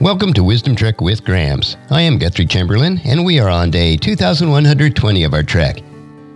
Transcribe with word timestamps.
Welcome 0.00 0.32
to 0.32 0.42
Wisdom 0.42 0.74
Trek 0.74 1.02
with 1.02 1.26
Grams. 1.26 1.76
I 1.90 2.00
am 2.00 2.16
Guthrie 2.16 2.46
Chamberlain, 2.46 3.02
and 3.04 3.22
we 3.22 3.38
are 3.38 3.50
on 3.50 3.70
day 3.70 3.98
2120 3.98 5.24
of 5.24 5.34
our 5.34 5.42
trek. 5.42 5.82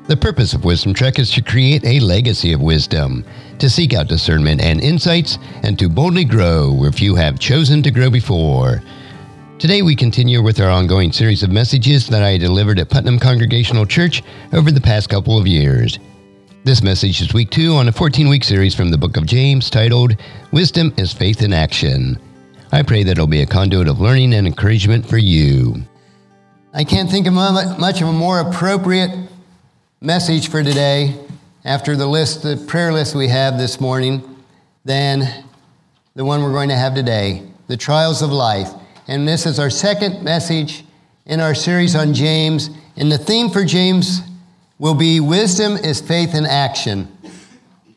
The 0.06 0.18
purpose 0.18 0.52
of 0.52 0.66
Wisdom 0.66 0.92
Trek 0.92 1.18
is 1.18 1.30
to 1.30 1.40
create 1.40 1.82
a 1.82 1.98
legacy 1.98 2.52
of 2.52 2.60
wisdom, 2.60 3.24
to 3.58 3.70
seek 3.70 3.94
out 3.94 4.06
discernment 4.06 4.60
and 4.60 4.82
insights, 4.82 5.38
and 5.62 5.78
to 5.78 5.88
boldly 5.88 6.26
grow 6.26 6.74
where 6.74 6.92
few 6.92 7.14
have 7.14 7.38
chosen 7.38 7.82
to 7.84 7.90
grow 7.90 8.10
before. 8.10 8.82
Today 9.58 9.80
we 9.80 9.96
continue 9.96 10.42
with 10.42 10.60
our 10.60 10.68
ongoing 10.68 11.10
series 11.10 11.42
of 11.42 11.50
messages 11.50 12.06
that 12.08 12.22
I 12.22 12.36
delivered 12.36 12.78
at 12.78 12.90
Putnam 12.90 13.18
Congregational 13.18 13.86
Church 13.86 14.22
over 14.52 14.70
the 14.70 14.78
past 14.78 15.08
couple 15.08 15.38
of 15.38 15.46
years. 15.46 15.98
This 16.64 16.82
message 16.82 17.22
is 17.22 17.32
week 17.32 17.48
two 17.48 17.72
on 17.76 17.88
a 17.88 17.92
14 17.92 18.28
week 18.28 18.44
series 18.44 18.74
from 18.74 18.90
the 18.90 18.98
book 18.98 19.16
of 19.16 19.24
James 19.24 19.70
titled 19.70 20.16
Wisdom 20.52 20.92
is 20.98 21.14
Faith 21.14 21.40
in 21.40 21.54
Action. 21.54 22.18
I 22.72 22.82
pray 22.82 23.04
that 23.04 23.12
it'll 23.12 23.26
be 23.26 23.42
a 23.42 23.46
conduit 23.46 23.88
of 23.88 24.00
learning 24.00 24.34
and 24.34 24.46
encouragement 24.46 25.08
for 25.08 25.18
you. 25.18 25.82
I 26.72 26.82
can't 26.84 27.10
think 27.10 27.26
of 27.26 27.34
much 27.34 28.02
of 28.02 28.08
a 28.08 28.12
more 28.12 28.40
appropriate 28.40 29.10
message 30.00 30.48
for 30.48 30.62
today 30.62 31.14
after 31.64 31.96
the 31.96 32.06
list, 32.06 32.42
the 32.42 32.56
prayer 32.66 32.92
list 32.92 33.14
we 33.14 33.28
have 33.28 33.58
this 33.58 33.80
morning, 33.80 34.22
than 34.84 35.44
the 36.14 36.24
one 36.24 36.42
we're 36.42 36.52
going 36.52 36.68
to 36.68 36.76
have 36.76 36.94
today 36.94 37.42
the 37.68 37.76
trials 37.76 38.22
of 38.22 38.30
life. 38.30 38.68
And 39.06 39.26
this 39.26 39.46
is 39.46 39.58
our 39.58 39.70
second 39.70 40.22
message 40.22 40.84
in 41.26 41.40
our 41.40 41.54
series 41.54 41.94
on 41.94 42.12
James. 42.12 42.70
And 42.96 43.10
the 43.10 43.18
theme 43.18 43.50
for 43.50 43.64
James 43.64 44.20
will 44.78 44.94
be 44.94 45.20
Wisdom 45.20 45.76
is 45.76 46.00
Faith 46.00 46.34
in 46.34 46.44
Action. 46.44 47.13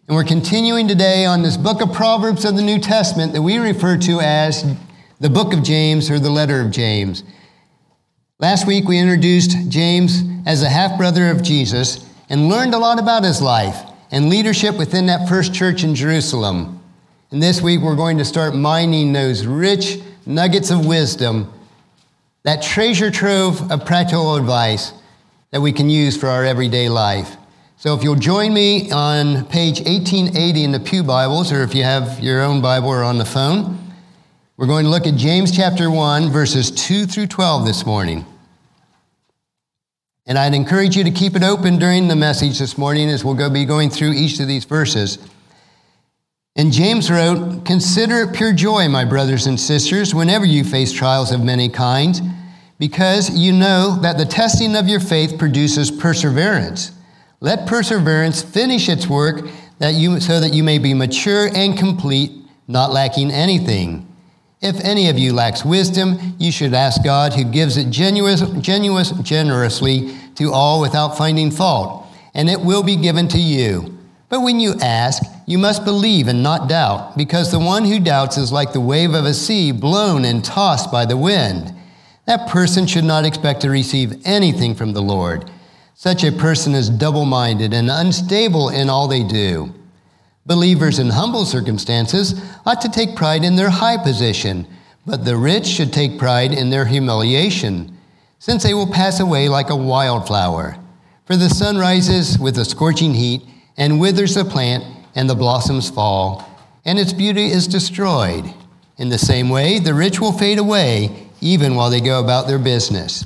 And 0.07 0.15
we're 0.15 0.23
continuing 0.23 0.87
today 0.87 1.25
on 1.25 1.41
this 1.41 1.57
book 1.57 1.81
of 1.81 1.91
Proverbs 1.91 2.45
of 2.45 2.55
the 2.55 2.61
New 2.61 2.79
Testament 2.79 3.33
that 3.33 3.41
we 3.41 3.57
refer 3.57 3.97
to 3.97 4.21
as 4.21 4.63
the 5.19 5.29
book 5.29 5.51
of 5.53 5.63
James 5.63 6.09
or 6.09 6.17
the 6.17 6.29
letter 6.29 6.61
of 6.61 6.71
James. 6.71 7.25
Last 8.39 8.65
week 8.65 8.87
we 8.87 8.99
introduced 8.99 9.69
James 9.69 10.23
as 10.45 10.63
a 10.63 10.69
half 10.69 10.97
brother 10.97 11.29
of 11.29 11.43
Jesus 11.43 12.09
and 12.29 12.47
learned 12.47 12.73
a 12.73 12.77
lot 12.77 12.99
about 12.99 13.25
his 13.25 13.41
life 13.41 13.75
and 14.09 14.29
leadership 14.29 14.77
within 14.77 15.07
that 15.07 15.27
first 15.27 15.53
church 15.53 15.83
in 15.83 15.93
Jerusalem. 15.93 16.81
And 17.31 17.43
this 17.43 17.61
week 17.61 17.81
we're 17.81 17.97
going 17.97 18.17
to 18.19 18.25
start 18.25 18.55
mining 18.55 19.11
those 19.11 19.45
rich 19.45 19.99
nuggets 20.25 20.71
of 20.71 20.85
wisdom, 20.85 21.51
that 22.43 22.61
treasure 22.61 23.11
trove 23.11 23.69
of 23.69 23.83
practical 23.85 24.35
advice 24.35 24.93
that 25.51 25.59
we 25.59 25.73
can 25.73 25.89
use 25.89 26.15
for 26.15 26.27
our 26.29 26.45
everyday 26.45 26.87
life. 26.87 27.35
So 27.79 27.93
if 27.93 28.03
you'll 28.03 28.15
join 28.15 28.55
me 28.55 28.89
on 28.89 29.45
page 29.45 29.81
1880 29.81 30.63
in 30.63 30.71
the 30.71 30.79
Pew 30.79 31.03
Bibles, 31.03 31.51
or 31.51 31.61
if 31.61 31.75
you 31.75 31.83
have 31.83 32.19
your 32.19 32.41
own 32.41 32.59
Bible 32.59 32.89
or 32.89 33.03
on 33.03 33.19
the 33.19 33.25
phone, 33.25 33.77
we're 34.57 34.65
going 34.65 34.85
to 34.85 34.89
look 34.89 35.05
at 35.05 35.13
James 35.13 35.55
chapter 35.55 35.91
1, 35.91 36.31
verses 36.31 36.71
2 36.71 37.05
through 37.05 37.27
12 37.27 37.67
this 37.67 37.85
morning. 37.85 38.25
And 40.25 40.39
I'd 40.39 40.55
encourage 40.55 40.95
you 40.95 41.03
to 41.03 41.11
keep 41.11 41.35
it 41.35 41.43
open 41.43 41.77
during 41.77 42.07
the 42.07 42.15
message 42.15 42.57
this 42.57 42.79
morning 42.79 43.09
as 43.09 43.23
we'll 43.23 43.35
go 43.35 43.47
be 43.47 43.63
going 43.63 43.91
through 43.91 44.13
each 44.13 44.39
of 44.39 44.47
these 44.47 44.65
verses. 44.65 45.19
And 46.55 46.71
James 46.71 47.11
wrote, 47.11 47.63
Consider 47.63 48.21
it 48.21 48.33
pure 48.35 48.53
joy, 48.53 48.89
my 48.89 49.05
brothers 49.05 49.45
and 49.45 49.59
sisters, 49.59 50.15
whenever 50.15 50.45
you 50.45 50.63
face 50.63 50.91
trials 50.91 51.31
of 51.31 51.43
many 51.43 51.69
kinds, 51.69 52.21
because 52.79 53.29
you 53.37 53.53
know 53.53 53.99
that 54.01 54.17
the 54.17 54.25
testing 54.25 54.75
of 54.75 54.87
your 54.87 54.99
faith 54.99 55.37
produces 55.37 55.91
perseverance. 55.91 56.96
Let 57.39 57.67
perseverance 57.67 58.41
finish 58.41 58.89
its 58.89 59.07
work 59.07 59.47
that 59.77 59.93
you, 59.93 60.19
so 60.19 60.39
that 60.39 60.53
you 60.53 60.63
may 60.63 60.79
be 60.79 60.95
mature 60.95 61.49
and 61.53 61.77
complete, 61.77 62.31
not 62.67 62.91
lacking 62.91 63.29
anything. 63.31 64.07
If 64.59 64.79
any 64.79 65.09
of 65.09 65.19
you 65.19 65.33
lacks 65.33 65.63
wisdom, 65.63 66.35
you 66.39 66.51
should 66.51 66.73
ask 66.73 67.03
God, 67.03 67.33
who 67.33 67.43
gives 67.43 67.77
it 67.77 67.87
genuous, 67.87 68.41
genuous, 68.61 69.21
generously 69.21 70.17
to 70.33 70.51
all 70.51 70.81
without 70.81 71.15
finding 71.15 71.51
fault, 71.51 72.07
and 72.33 72.49
it 72.49 72.59
will 72.59 72.81
be 72.81 72.95
given 72.95 73.27
to 73.27 73.37
you. 73.37 73.99
But 74.29 74.41
when 74.41 74.59
you 74.59 74.73
ask, 74.81 75.21
you 75.45 75.59
must 75.59 75.85
believe 75.85 76.27
and 76.27 76.41
not 76.41 76.67
doubt, 76.67 77.15
because 77.15 77.51
the 77.51 77.59
one 77.59 77.85
who 77.85 77.99
doubts 77.99 78.37
is 78.37 78.51
like 78.51 78.73
the 78.73 78.81
wave 78.81 79.13
of 79.13 79.25
a 79.25 79.33
sea 79.35 79.71
blown 79.71 80.25
and 80.25 80.43
tossed 80.43 80.91
by 80.91 81.05
the 81.05 81.15
wind. 81.15 81.71
That 82.25 82.49
person 82.49 82.87
should 82.87 83.05
not 83.05 83.25
expect 83.25 83.61
to 83.61 83.69
receive 83.69 84.25
anything 84.25 84.73
from 84.73 84.93
the 84.93 85.03
Lord. 85.03 85.51
Such 85.99 86.23
a 86.23 86.31
person 86.31 86.75
is 86.75 86.91
double 86.91 87.25
minded 87.25 87.73
and 87.73 87.89
unstable 87.89 88.69
in 88.69 88.87
all 88.87 89.07
they 89.07 89.23
do. 89.23 89.73
Believers 90.45 90.99
in 90.99 91.09
humble 91.09 91.43
circumstances 91.43 92.39
ought 92.67 92.81
to 92.81 92.89
take 92.89 93.15
pride 93.15 93.43
in 93.43 93.55
their 93.55 93.71
high 93.71 93.97
position, 93.97 94.67
but 95.07 95.25
the 95.25 95.35
rich 95.35 95.65
should 95.65 95.91
take 95.91 96.19
pride 96.19 96.53
in 96.53 96.69
their 96.69 96.85
humiliation, 96.85 97.97
since 98.37 98.61
they 98.61 98.75
will 98.75 98.85
pass 98.85 99.19
away 99.19 99.49
like 99.49 99.71
a 99.71 99.75
wildflower. 99.75 100.77
For 101.25 101.35
the 101.35 101.49
sun 101.49 101.79
rises 101.79 102.37
with 102.37 102.59
a 102.59 102.65
scorching 102.65 103.15
heat 103.15 103.41
and 103.75 103.99
withers 103.99 104.35
the 104.35 104.45
plant, 104.45 104.83
and 105.15 105.27
the 105.27 105.33
blossoms 105.33 105.89
fall, 105.89 106.47
and 106.85 106.99
its 106.99 107.11
beauty 107.11 107.47
is 107.47 107.67
destroyed. 107.67 108.53
In 108.99 109.09
the 109.09 109.17
same 109.17 109.49
way, 109.49 109.79
the 109.79 109.95
rich 109.95 110.21
will 110.21 110.31
fade 110.31 110.59
away 110.59 111.27
even 111.41 111.73
while 111.73 111.89
they 111.89 112.01
go 112.01 112.19
about 112.19 112.45
their 112.47 112.59
business. 112.59 113.25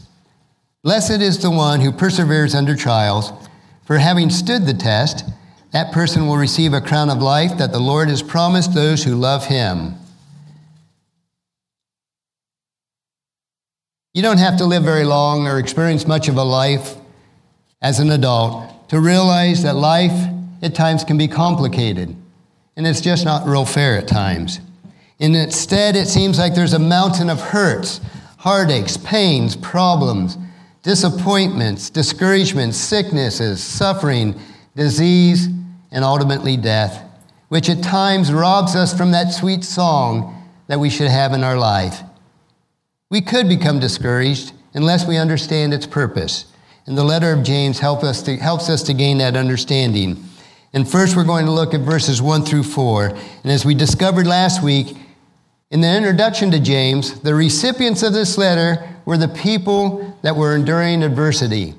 Blessed 0.84 1.22
is 1.22 1.38
the 1.38 1.52
one 1.52 1.80
who 1.80 1.92
perseveres 1.92 2.56
under 2.56 2.76
trials, 2.76 3.32
for 3.86 4.00
having 4.00 4.32
stood 4.32 4.66
the 4.66 4.74
test, 4.74 5.24
that 5.74 5.94
person 5.94 6.26
will 6.26 6.38
receive 6.38 6.74
a 6.74 6.82
crown 6.82 7.12
of 7.12 7.22
life 7.22 7.56
that 7.60 7.72
the 7.72 7.80
Lord 7.80 8.10
has 8.10 8.24
promised 8.24 8.74
those 8.74 9.04
who 9.04 9.14
love 9.14 9.46
him. 9.46 9.94
You 14.16 14.24
don't 14.24 14.40
have 14.40 14.58
to 14.58 14.66
live 14.66 14.84
very 14.84 15.04
long 15.04 15.48
or 15.48 15.60
experience 15.60 16.08
much 16.08 16.28
of 16.28 16.36
a 16.36 16.44
life 16.44 16.96
as 17.80 18.00
an 18.00 18.10
adult 18.10 18.90
to 18.90 19.00
realize 19.00 19.62
that 19.62 19.76
life 19.76 20.30
at 20.64 20.74
times 20.74 21.04
can 21.04 21.18
be 21.18 21.28
complicated, 21.28 22.16
and 22.76 22.88
it's 22.88 23.02
just 23.02 23.24
not 23.24 23.46
real 23.48 23.66
fair 23.66 24.00
at 24.00 24.08
times. 24.08 24.60
And 25.20 25.36
instead, 25.36 25.96
it 25.96 26.08
seems 26.08 26.40
like 26.40 26.56
there's 26.56 26.74
a 26.74 26.80
mountain 26.80 27.30
of 27.30 27.40
hurts, 27.40 28.02
heartaches, 28.40 28.98
pains, 28.98 29.56
problems 29.56 30.40
disappointments, 30.84 31.90
discouragements, 31.90 32.78
sicknesses, 32.78 33.64
suffering, 33.64 34.40
disease, 34.76 35.48
and 35.92 36.04
ultimately 36.04 36.58
death, 36.58 37.04
which 37.50 37.70
at 37.70 37.84
times 37.84 38.32
robs 38.32 38.76
us 38.76 38.96
from 38.96 39.12
that 39.12 39.32
sweet 39.32 39.64
song 39.64 40.48
that 40.68 40.80
we 40.80 40.90
should 40.90 41.10
have 41.10 41.34
in 41.34 41.44
our 41.44 41.58
life. 41.58 42.02
We 43.10 43.22
could 43.22 43.50
become 43.50 43.80
discouraged 43.80 44.54
unless 44.74 45.06
we 45.06 45.18
understand 45.18 45.74
its 45.74 45.86
purpose. 45.86 46.46
And 46.86 46.98
the 46.98 47.04
letter 47.04 47.32
of 47.34 47.44
James 47.44 47.80
help 47.80 48.04
us 48.04 48.22
to, 48.24 48.38
helps 48.38 48.70
us 48.70 48.82
to 48.84 48.94
gain 48.94 49.18
that 49.20 49.36
understanding. 49.36 50.24
And 50.74 50.90
first, 50.90 51.16
we're 51.16 51.26
going 51.26 51.46
to 51.46 51.52
look 51.52 51.74
at 51.74 51.82
verses 51.82 52.22
1 52.22 52.44
through 52.44 52.64
4. 52.64 53.08
And 53.08 53.52
as 53.52 53.66
we 53.66 53.76
discovered 53.76 54.26
last 54.26 54.64
week, 54.64 54.96
in 55.72 55.80
the 55.80 55.88
introduction 55.88 56.52
to 56.52 56.60
James, 56.60 57.22
the 57.22 57.34
recipients 57.34 58.04
of 58.04 58.12
this 58.12 58.38
letter 58.38 58.88
were 59.06 59.18
the 59.18 59.30
people 59.30 60.18
that 60.22 60.36
were 60.36 60.54
enduring 60.54 61.02
adversity. 61.02 61.74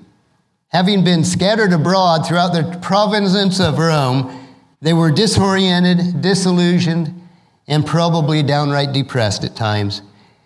Having 0.69 1.05
been 1.05 1.23
scattered 1.23 1.75
abroad 1.75 2.27
throughout 2.27 2.55
the 2.55 2.79
provinces 2.81 3.61
of 3.61 3.79
Rome, 3.79 4.49
they 4.81 4.95
were 4.95 5.11
disoriented, 5.11 6.23
disillusioned, 6.23 7.21
and 7.69 7.87
probably 7.87 8.43
downright 8.43 8.93
depressed 8.93 9.45
at 9.45 9.55
times. 9.55 10.01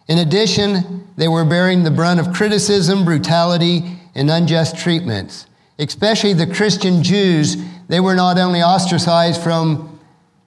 In 0.08 0.18
addition, 0.18 1.06
they 1.16 1.28
were 1.28 1.44
bearing 1.44 1.84
the 1.84 1.90
brunt 1.92 2.18
of 2.18 2.32
criticism, 2.34 3.04
brutality, 3.04 3.96
and 4.16 4.28
unjust 4.28 4.76
treatments. 4.76 5.46
Especially 5.78 6.32
the 6.32 6.52
Christian 6.52 7.02
Jews, 7.02 7.56
they 7.86 8.00
were 8.00 8.16
not 8.16 8.38
only 8.38 8.60
ostracized 8.60 9.40
from 9.40 9.95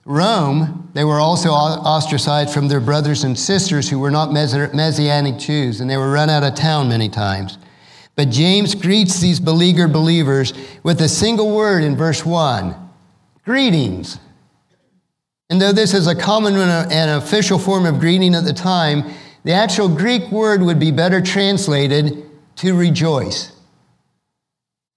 Rome, 0.09 0.89
they 0.95 1.03
were 1.03 1.19
also 1.19 1.51
ostracized 1.51 2.51
from 2.51 2.67
their 2.67 2.79
brothers 2.79 3.23
and 3.23 3.37
sisters 3.37 3.87
who 3.87 3.99
were 3.99 4.09
not 4.09 4.33
Messianic 4.33 5.37
Jews, 5.37 5.81
and 5.81 5.87
they 5.87 5.97
were 5.97 6.11
run 6.11 6.31
out 6.31 6.43
of 6.43 6.55
town 6.55 6.89
many 6.89 7.09
times. 7.09 7.59
But 8.15 8.31
James 8.31 8.73
greets 8.73 9.19
these 9.19 9.39
beleaguered 9.39 9.93
believers 9.93 10.51
with 10.81 10.99
a 11.01 11.07
single 11.07 11.55
word 11.55 11.83
in 11.83 11.95
verse 11.95 12.25
1 12.25 12.75
greetings. 13.45 14.17
And 15.51 15.61
though 15.61 15.71
this 15.71 15.93
is 15.93 16.07
a 16.07 16.15
common 16.15 16.55
and 16.55 17.11
official 17.11 17.59
form 17.59 17.85
of 17.85 17.99
greeting 17.99 18.33
at 18.33 18.45
the 18.45 18.53
time, 18.53 19.13
the 19.43 19.53
actual 19.53 19.87
Greek 19.87 20.31
word 20.31 20.63
would 20.63 20.79
be 20.79 20.89
better 20.91 21.21
translated 21.21 22.25
to 22.55 22.75
rejoice. 22.75 23.51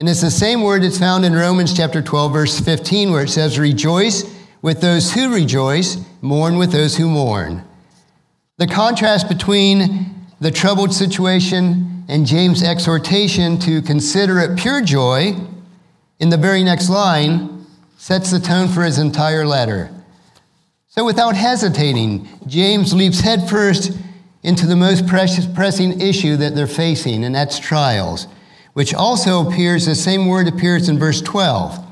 And 0.01 0.09
it's 0.09 0.23
the 0.23 0.31
same 0.31 0.63
word 0.63 0.83
that's 0.83 0.99
found 0.99 1.27
in 1.27 1.35
Romans 1.35 1.77
chapter 1.77 2.01
12, 2.01 2.33
verse 2.33 2.61
15, 2.61 3.13
where 3.13 3.25
it 3.25 3.29
says, 3.29 3.59
Rejoice 3.59 4.25
with 4.63 4.81
those 4.81 5.13
who 5.13 5.35
rejoice, 5.35 5.99
mourn 6.23 6.57
with 6.57 6.71
those 6.71 6.97
who 6.97 7.09
mourn. 7.09 7.65
The 8.59 8.69
contrast 8.69 9.29
between 9.29 10.15
the 10.41 10.53
troubled 10.53 10.95
situation 10.95 12.05
and 12.09 12.25
James' 12.25 12.63
exhortation 12.63 13.59
to 13.59 13.83
consider 13.83 14.39
it 14.39 14.57
pure 14.57 14.81
joy 14.81 15.37
in 16.21 16.31
the 16.31 16.37
very 16.37 16.63
next 16.63 16.89
line 16.89 17.67
sets 17.97 18.31
the 18.31 18.39
tone 18.39 18.69
for 18.69 18.83
his 18.83 18.99
entire 18.99 19.45
letter. 19.45 19.91
So, 20.89 21.05
without 21.05 21.35
hesitating, 21.35 22.29
James 22.47 22.93
leaps 22.93 23.21
headfirst 23.21 23.93
into 24.43 24.67
the 24.67 24.77
most 24.77 25.07
precious, 25.07 25.47
pressing 25.47 26.01
issue 26.01 26.37
that 26.37 26.55
they're 26.55 26.67
facing, 26.67 27.25
and 27.25 27.35
that's 27.35 27.59
trials, 27.59 28.27
which 28.75 28.93
also 28.93 29.49
appears, 29.49 29.87
the 29.87 29.95
same 29.95 30.27
word 30.27 30.49
appears 30.49 30.89
in 30.89 30.99
verse 30.99 31.21
12. 31.21 31.92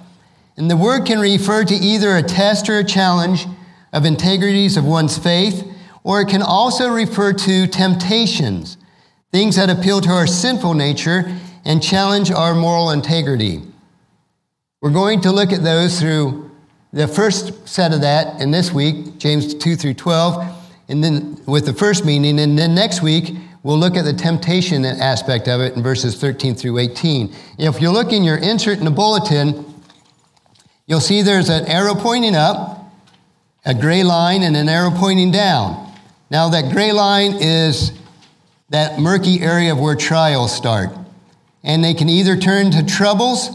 And 0.60 0.70
the 0.70 0.76
word 0.76 1.06
can 1.06 1.20
refer 1.20 1.64
to 1.64 1.74
either 1.74 2.14
a 2.16 2.22
test 2.22 2.68
or 2.68 2.80
a 2.80 2.84
challenge 2.84 3.46
of 3.94 4.04
integrities 4.04 4.76
of 4.76 4.84
one's 4.84 5.16
faith, 5.16 5.66
or 6.04 6.20
it 6.20 6.28
can 6.28 6.42
also 6.42 6.90
refer 6.90 7.32
to 7.32 7.66
temptations, 7.66 8.76
things 9.32 9.56
that 9.56 9.70
appeal 9.70 10.02
to 10.02 10.10
our 10.10 10.26
sinful 10.26 10.74
nature 10.74 11.34
and 11.64 11.82
challenge 11.82 12.30
our 12.30 12.54
moral 12.54 12.90
integrity. 12.90 13.62
We're 14.82 14.90
going 14.90 15.22
to 15.22 15.32
look 15.32 15.50
at 15.50 15.62
those 15.62 15.98
through 15.98 16.50
the 16.92 17.08
first 17.08 17.66
set 17.66 17.94
of 17.94 18.02
that 18.02 18.42
in 18.42 18.50
this 18.50 18.70
week, 18.70 19.16
James 19.16 19.54
2 19.54 19.76
through 19.76 19.94
12, 19.94 20.44
and 20.90 21.02
then 21.02 21.40
with 21.46 21.64
the 21.64 21.72
first 21.72 22.04
meaning, 22.04 22.38
and 22.38 22.58
then 22.58 22.74
next 22.74 23.00
week, 23.00 23.34
we'll 23.62 23.78
look 23.78 23.96
at 23.96 24.04
the 24.04 24.12
temptation 24.12 24.84
aspect 24.84 25.48
of 25.48 25.62
it 25.62 25.74
in 25.74 25.82
verses 25.82 26.20
13 26.20 26.54
through 26.54 26.76
18. 26.76 27.34
If 27.56 27.80
you 27.80 27.90
look 27.90 28.12
in 28.12 28.22
your 28.22 28.36
insert 28.36 28.76
in 28.76 28.84
the 28.84 28.90
bulletin, 28.90 29.69
you'll 30.90 31.00
see 31.00 31.22
there's 31.22 31.48
an 31.48 31.66
arrow 31.66 31.94
pointing 31.94 32.34
up, 32.34 32.92
a 33.64 33.72
gray 33.72 34.02
line, 34.02 34.42
and 34.42 34.56
an 34.56 34.68
arrow 34.68 34.90
pointing 34.90 35.30
down. 35.30 35.88
Now, 36.32 36.48
that 36.48 36.72
gray 36.72 36.90
line 36.90 37.34
is 37.40 37.92
that 38.70 38.98
murky 38.98 39.40
area 39.40 39.70
of 39.70 39.78
where 39.78 39.94
trials 39.94 40.54
start. 40.54 40.90
And 41.62 41.84
they 41.84 41.94
can 41.94 42.08
either 42.08 42.36
turn 42.36 42.72
to 42.72 42.84
troubles, 42.84 43.50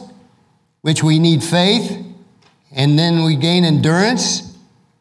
which 0.82 1.04
we 1.04 1.20
need 1.20 1.44
faith, 1.44 2.06
and 2.72 2.98
then 2.98 3.26
we 3.26 3.36
gain 3.36 3.66
endurance 3.66 4.58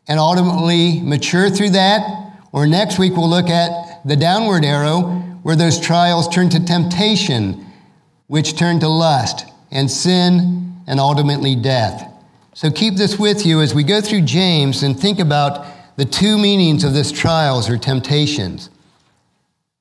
and 0.09 0.19
ultimately 0.19 1.01
mature 1.03 1.51
through 1.51 1.71
that. 1.71 2.33
Or 2.51 2.67
next 2.67 2.99
week, 2.99 3.13
we'll 3.17 3.31
look 3.31 3.49
at 3.49 4.05
the 4.05 4.17
downward 4.17 4.65
arrow 4.65 5.03
where 5.45 5.55
those 5.55 5.79
trials 5.79 6.27
turn 6.29 6.49
to 6.51 6.65
temptation, 6.65 7.65
which 8.27 8.57
turn 8.57 8.81
to 8.81 8.89
lust 8.89 9.47
and 9.71 9.89
sin 9.89 10.83
and 10.89 10.99
ultimately 10.99 11.55
death. 11.55 12.11
So 12.55 12.71
keep 12.71 12.95
this 12.95 13.19
with 13.19 13.45
you 13.45 13.61
as 13.61 13.75
we 13.75 13.83
go 13.83 14.01
through 14.01 14.23
James 14.23 14.85
and 14.85 14.99
think 14.99 15.19
about 15.19 15.67
the 15.97 16.05
two 16.05 16.39
meanings 16.39 16.85
of 16.85 16.95
this 16.95 17.11
trials 17.11 17.69
or 17.69 17.77
temptations. 17.77 18.71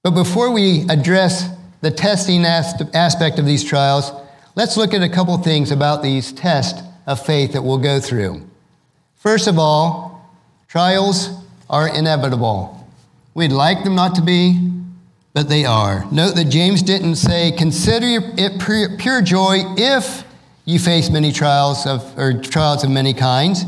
But 0.02 0.12
before 0.12 0.52
we 0.52 0.86
address 0.90 1.50
the 1.81 1.92
testing 1.92 2.44
aspect 2.46 3.38
of 3.38 3.46
these 3.46 3.64
trials, 3.64 4.12
let's 4.56 4.75
look 4.75 4.96
at 4.96 5.04
a 5.04 5.10
couple 5.10 5.38
things 5.38 5.70
about 5.70 6.02
these 6.02 6.31
tests 6.31 6.81
of 7.06 7.24
faith 7.24 7.54
that 7.54 7.62
we'll 7.62 7.78
go 7.78 8.00
through. 8.00 8.42
First 9.16 9.48
of 9.48 9.60
all, 9.60 10.28
trials 10.68 11.30
are 11.70 11.88
inevitable. 11.88 12.88
We'd 13.36 13.52
like 13.52 13.84
them 13.84 13.94
not 13.94 14.16
to 14.16 14.24
be, 14.24 14.72
but 15.34 15.48
they 15.48 15.64
are. 15.64 16.06
Note 16.12 16.36
that 16.36 16.46
James 16.46 16.81
didn't 16.81 17.18
say, 17.18 17.52
consider 17.52 18.34
it 18.36 18.98
pure 18.98 19.22
joy 19.22 19.60
if 19.78 20.24
you 20.65 20.80
face 20.80 21.10
many 21.10 21.31
trials 21.31 21.86
of, 21.86 22.18
or 22.18 22.42
trials 22.42 22.83
of 22.83 22.89
many 22.89 23.13
kinds. 23.13 23.63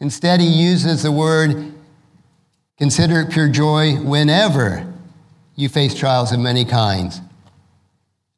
Instead, 0.00 0.40
he 0.40 0.48
uses 0.48 1.02
the 1.02 1.12
word, 1.12 1.72
consider 2.78 3.20
it 3.20 3.30
pure 3.30 3.48
joy 3.48 3.94
whenever 3.96 4.92
you 5.54 5.68
face 5.68 5.94
trials 5.94 6.32
of 6.32 6.40
many 6.40 6.64
kinds. 6.64 7.20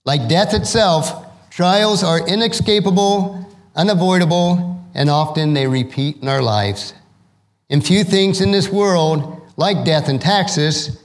Like 0.05 0.29
death 0.29 0.53
itself, 0.53 1.27
trials 1.51 2.05
are 2.05 2.27
inescapable, 2.29 3.49
unavoidable, 3.75 4.85
and 4.95 5.09
often 5.09 5.55
they 5.55 5.67
repeat 5.67 6.19
in 6.21 6.29
our 6.29 6.43
lives. 6.43 6.93
In 7.71 7.81
few 7.81 8.05
things 8.05 8.41
in 8.43 8.53
this 8.53 8.69
world, 8.69 9.41
like 9.57 9.85
death 9.85 10.09
and 10.09 10.21
taxes, 10.21 11.03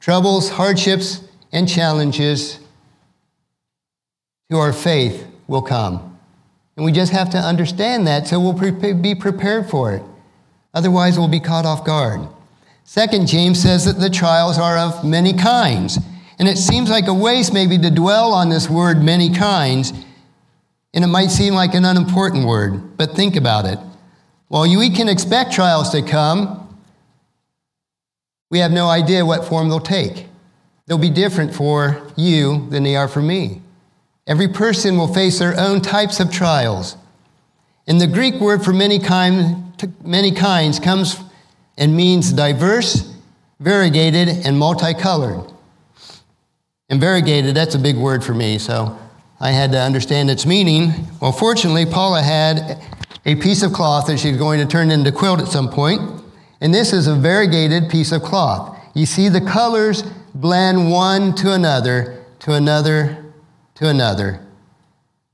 troubles, 0.00 0.50
hardships, 0.50 1.22
and 1.52 1.68
challenges 1.68 2.58
to 4.50 4.58
our 4.58 4.72
faith 4.72 5.26
will 5.46 5.62
come. 5.62 6.13
And 6.76 6.84
we 6.84 6.92
just 6.92 7.12
have 7.12 7.30
to 7.30 7.38
understand 7.38 8.06
that 8.06 8.26
so 8.26 8.40
we'll 8.40 8.52
be 8.94 9.14
prepared 9.14 9.70
for 9.70 9.94
it. 9.94 10.02
Otherwise, 10.72 11.18
we'll 11.18 11.28
be 11.28 11.40
caught 11.40 11.64
off 11.64 11.84
guard. 11.84 12.20
Second, 12.82 13.28
James 13.28 13.62
says 13.62 13.84
that 13.84 14.00
the 14.00 14.10
trials 14.10 14.58
are 14.58 14.76
of 14.76 15.04
many 15.04 15.32
kinds. 15.32 15.98
And 16.38 16.48
it 16.48 16.58
seems 16.58 16.90
like 16.90 17.06
a 17.06 17.14
waste 17.14 17.52
maybe 17.52 17.78
to 17.78 17.90
dwell 17.90 18.32
on 18.32 18.48
this 18.48 18.68
word 18.68 19.02
many 19.02 19.32
kinds, 19.32 19.92
and 20.92 21.04
it 21.04 21.08
might 21.08 21.30
seem 21.30 21.54
like 21.54 21.74
an 21.74 21.84
unimportant 21.84 22.46
word, 22.46 22.96
but 22.96 23.12
think 23.12 23.36
about 23.36 23.66
it. 23.66 23.78
While 24.48 24.62
we 24.62 24.90
can 24.90 25.08
expect 25.08 25.52
trials 25.52 25.90
to 25.90 26.02
come, 26.02 26.60
we 28.50 28.58
have 28.58 28.72
no 28.72 28.88
idea 28.88 29.24
what 29.24 29.44
form 29.46 29.68
they'll 29.68 29.80
take. 29.80 30.26
They'll 30.86 30.98
be 30.98 31.10
different 31.10 31.54
for 31.54 32.02
you 32.16 32.68
than 32.70 32.82
they 32.82 32.96
are 32.96 33.08
for 33.08 33.22
me. 33.22 33.62
Every 34.26 34.48
person 34.48 34.96
will 34.96 35.12
face 35.12 35.38
their 35.38 35.58
own 35.58 35.80
types 35.82 36.18
of 36.18 36.32
trials. 36.32 36.96
And 37.86 38.00
the 38.00 38.06
Greek 38.06 38.36
word 38.36 38.64
for 38.64 38.72
many, 38.72 38.98
kind, 38.98 39.72
many 40.02 40.32
kinds 40.32 40.78
comes 40.78 41.18
and 41.76 41.94
means 41.94 42.32
diverse, 42.32 43.14
variegated, 43.60 44.28
and 44.46 44.58
multicolored. 44.58 45.52
And 46.88 47.00
variegated, 47.00 47.54
that's 47.54 47.74
a 47.74 47.78
big 47.78 47.96
word 47.96 48.24
for 48.24 48.32
me, 48.32 48.58
so 48.58 48.98
I 49.40 49.50
had 49.50 49.72
to 49.72 49.78
understand 49.78 50.30
its 50.30 50.46
meaning. 50.46 50.92
Well, 51.20 51.32
fortunately, 51.32 51.84
Paula 51.84 52.22
had 52.22 52.82
a 53.26 53.34
piece 53.36 53.62
of 53.62 53.72
cloth 53.72 54.06
that 54.06 54.18
she's 54.18 54.36
going 54.36 54.60
to 54.60 54.66
turn 54.66 54.90
into 54.90 55.12
quilt 55.12 55.40
at 55.40 55.48
some 55.48 55.68
point, 55.68 56.00
and 56.60 56.72
this 56.72 56.92
is 56.92 57.06
a 57.06 57.14
variegated 57.14 57.90
piece 57.90 58.12
of 58.12 58.22
cloth. 58.22 58.78
You 58.94 59.06
see 59.06 59.28
the 59.28 59.40
colors 59.40 60.02
blend 60.34 60.90
one 60.90 61.34
to 61.36 61.52
another, 61.52 62.24
to 62.40 62.52
another, 62.52 63.23
to 63.74 63.88
another. 63.88 64.40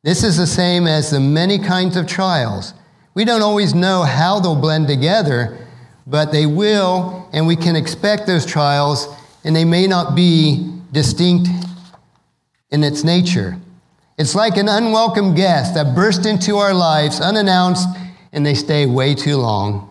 This 0.02 0.24
is 0.24 0.36
the 0.36 0.46
same 0.46 0.86
as 0.86 1.10
the 1.10 1.20
many 1.20 1.58
kinds 1.58 1.96
of 1.96 2.06
trials. 2.06 2.74
We 3.14 3.24
don't 3.24 3.42
always 3.42 3.74
know 3.74 4.02
how 4.02 4.40
they'll 4.40 4.60
blend 4.60 4.88
together, 4.88 5.58
but 6.06 6.32
they 6.32 6.46
will, 6.46 7.28
and 7.32 7.46
we 7.46 7.56
can 7.56 7.76
expect 7.76 8.26
those 8.26 8.46
trials, 8.46 9.08
and 9.44 9.54
they 9.54 9.64
may 9.64 9.86
not 9.86 10.14
be 10.14 10.80
distinct 10.92 11.48
in 12.70 12.82
its 12.82 13.04
nature. 13.04 13.56
It's 14.16 14.34
like 14.34 14.56
an 14.56 14.68
unwelcome 14.68 15.34
guest 15.34 15.74
that 15.74 15.94
burst 15.94 16.26
into 16.26 16.56
our 16.56 16.74
lives 16.74 17.20
unannounced 17.20 17.88
and 18.32 18.44
they 18.44 18.54
stay 18.54 18.86
way 18.86 19.14
too 19.14 19.36
long. 19.36 19.86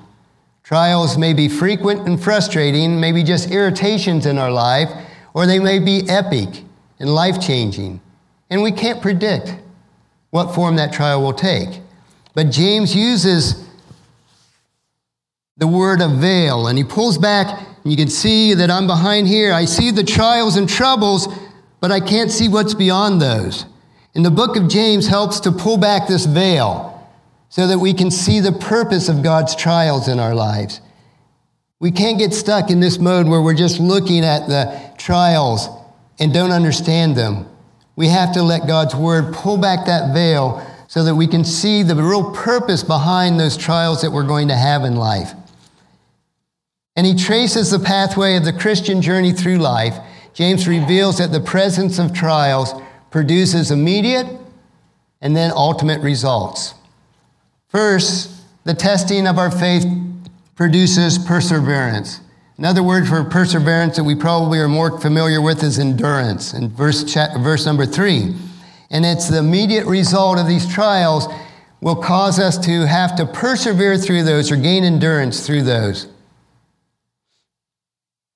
Trials 0.63 1.17
may 1.17 1.33
be 1.33 1.49
frequent 1.49 2.07
and 2.07 2.21
frustrating, 2.21 2.99
maybe 2.99 3.23
just 3.23 3.49
irritations 3.49 4.25
in 4.25 4.37
our 4.37 4.51
life, 4.51 4.89
or 5.33 5.45
they 5.45 5.59
may 5.59 5.79
be 5.79 6.07
epic 6.07 6.63
and 6.99 7.13
life 7.13 7.41
changing. 7.41 7.99
And 8.49 8.61
we 8.63 8.71
can't 8.71 9.01
predict 9.01 9.55
what 10.31 10.53
form 10.55 10.75
that 10.77 10.93
trial 10.93 11.21
will 11.21 11.33
take. 11.33 11.81
But 12.33 12.51
James 12.51 12.95
uses 12.95 13.67
the 15.57 15.67
word 15.67 16.01
of 16.01 16.11
veil, 16.19 16.67
and 16.67 16.77
he 16.77 16.83
pulls 16.83 17.17
back, 17.17 17.47
and 17.83 17.91
you 17.91 17.97
can 17.97 18.07
see 18.07 18.53
that 18.53 18.71
I'm 18.71 18.87
behind 18.87 19.27
here. 19.27 19.51
I 19.51 19.65
see 19.65 19.91
the 19.91 20.03
trials 20.03 20.55
and 20.55 20.69
troubles, 20.69 21.27
but 21.81 21.91
I 21.91 21.99
can't 21.99 22.31
see 22.31 22.47
what's 22.47 22.73
beyond 22.73 23.21
those. 23.21 23.65
And 24.15 24.25
the 24.25 24.31
book 24.31 24.55
of 24.55 24.67
James 24.69 25.07
helps 25.07 25.39
to 25.41 25.51
pull 25.51 25.77
back 25.77 26.07
this 26.07 26.25
veil 26.25 27.07
so 27.49 27.67
that 27.67 27.79
we 27.79 27.93
can 27.93 28.09
see 28.09 28.39
the 28.39 28.51
purpose 28.51 29.09
of 29.09 29.23
God's 29.23 29.55
trials 29.55 30.07
in 30.07 30.19
our 30.19 30.33
lives. 30.33 30.81
We 31.79 31.91
can't 31.91 32.17
get 32.17 32.33
stuck 32.33 32.69
in 32.69 32.79
this 32.79 32.99
mode 32.99 33.27
where 33.27 33.41
we're 33.41 33.53
just 33.53 33.79
looking 33.79 34.23
at 34.23 34.47
the 34.47 34.93
trials 34.97 35.67
and 36.19 36.33
don't 36.33 36.51
understand 36.51 37.15
them. 37.15 37.47
We 37.99 38.07
have 38.07 38.31
to 38.35 38.43
let 38.43 38.65
God's 38.65 38.95
word 38.95 39.33
pull 39.33 39.57
back 39.57 39.85
that 39.87 40.13
veil 40.13 40.65
so 40.87 41.03
that 41.03 41.15
we 41.15 41.27
can 41.27 41.43
see 41.43 41.83
the 41.83 41.95
real 41.95 42.31
purpose 42.31 42.81
behind 42.81 43.37
those 43.37 43.57
trials 43.57 44.03
that 44.03 44.11
we're 44.11 44.25
going 44.25 44.47
to 44.47 44.55
have 44.55 44.85
in 44.85 44.95
life. 44.95 45.33
And 46.95 47.05
he 47.05 47.13
traces 47.13 47.71
the 47.71 47.77
pathway 47.77 48.37
of 48.37 48.45
the 48.45 48.53
Christian 48.53 49.01
journey 49.01 49.33
through 49.33 49.57
life. 49.57 49.97
James 50.33 50.65
reveals 50.65 51.17
that 51.17 51.33
the 51.33 51.41
presence 51.41 51.99
of 51.99 52.13
trials 52.13 52.71
produces 53.11 53.69
immediate 53.69 54.27
and 55.19 55.35
then 55.35 55.51
ultimate 55.51 55.99
results. 55.99 56.75
First, 57.67 58.31
the 58.63 58.73
testing 58.73 59.27
of 59.27 59.37
our 59.37 59.51
faith 59.51 59.85
produces 60.55 61.17
perseverance. 61.17 62.21
Another 62.59 62.83
word 62.83 63.07
for 63.07 63.23
perseverance 63.23 63.95
that 63.95 64.03
we 64.03 64.15
probably 64.15 64.59
are 64.59 64.67
more 64.67 64.99
familiar 64.99 65.41
with 65.41 65.63
is 65.63 65.79
endurance 65.79 66.53
in 66.53 66.67
verse, 66.67 67.03
verse 67.13 67.65
number 67.65 67.85
three. 67.85 68.35
And 68.91 69.05
it's 69.05 69.29
the 69.29 69.37
immediate 69.37 69.85
result 69.85 70.37
of 70.37 70.45
these 70.45 70.67
trials 70.67 71.29
will 71.79 71.95
cause 71.95 72.37
us 72.37 72.57
to 72.65 72.85
have 72.85 73.15
to 73.15 73.25
persevere 73.25 73.97
through 73.97 74.23
those 74.23 74.51
or 74.51 74.57
gain 74.57 74.83
endurance 74.83 75.47
through 75.47 75.61
those. 75.61 76.09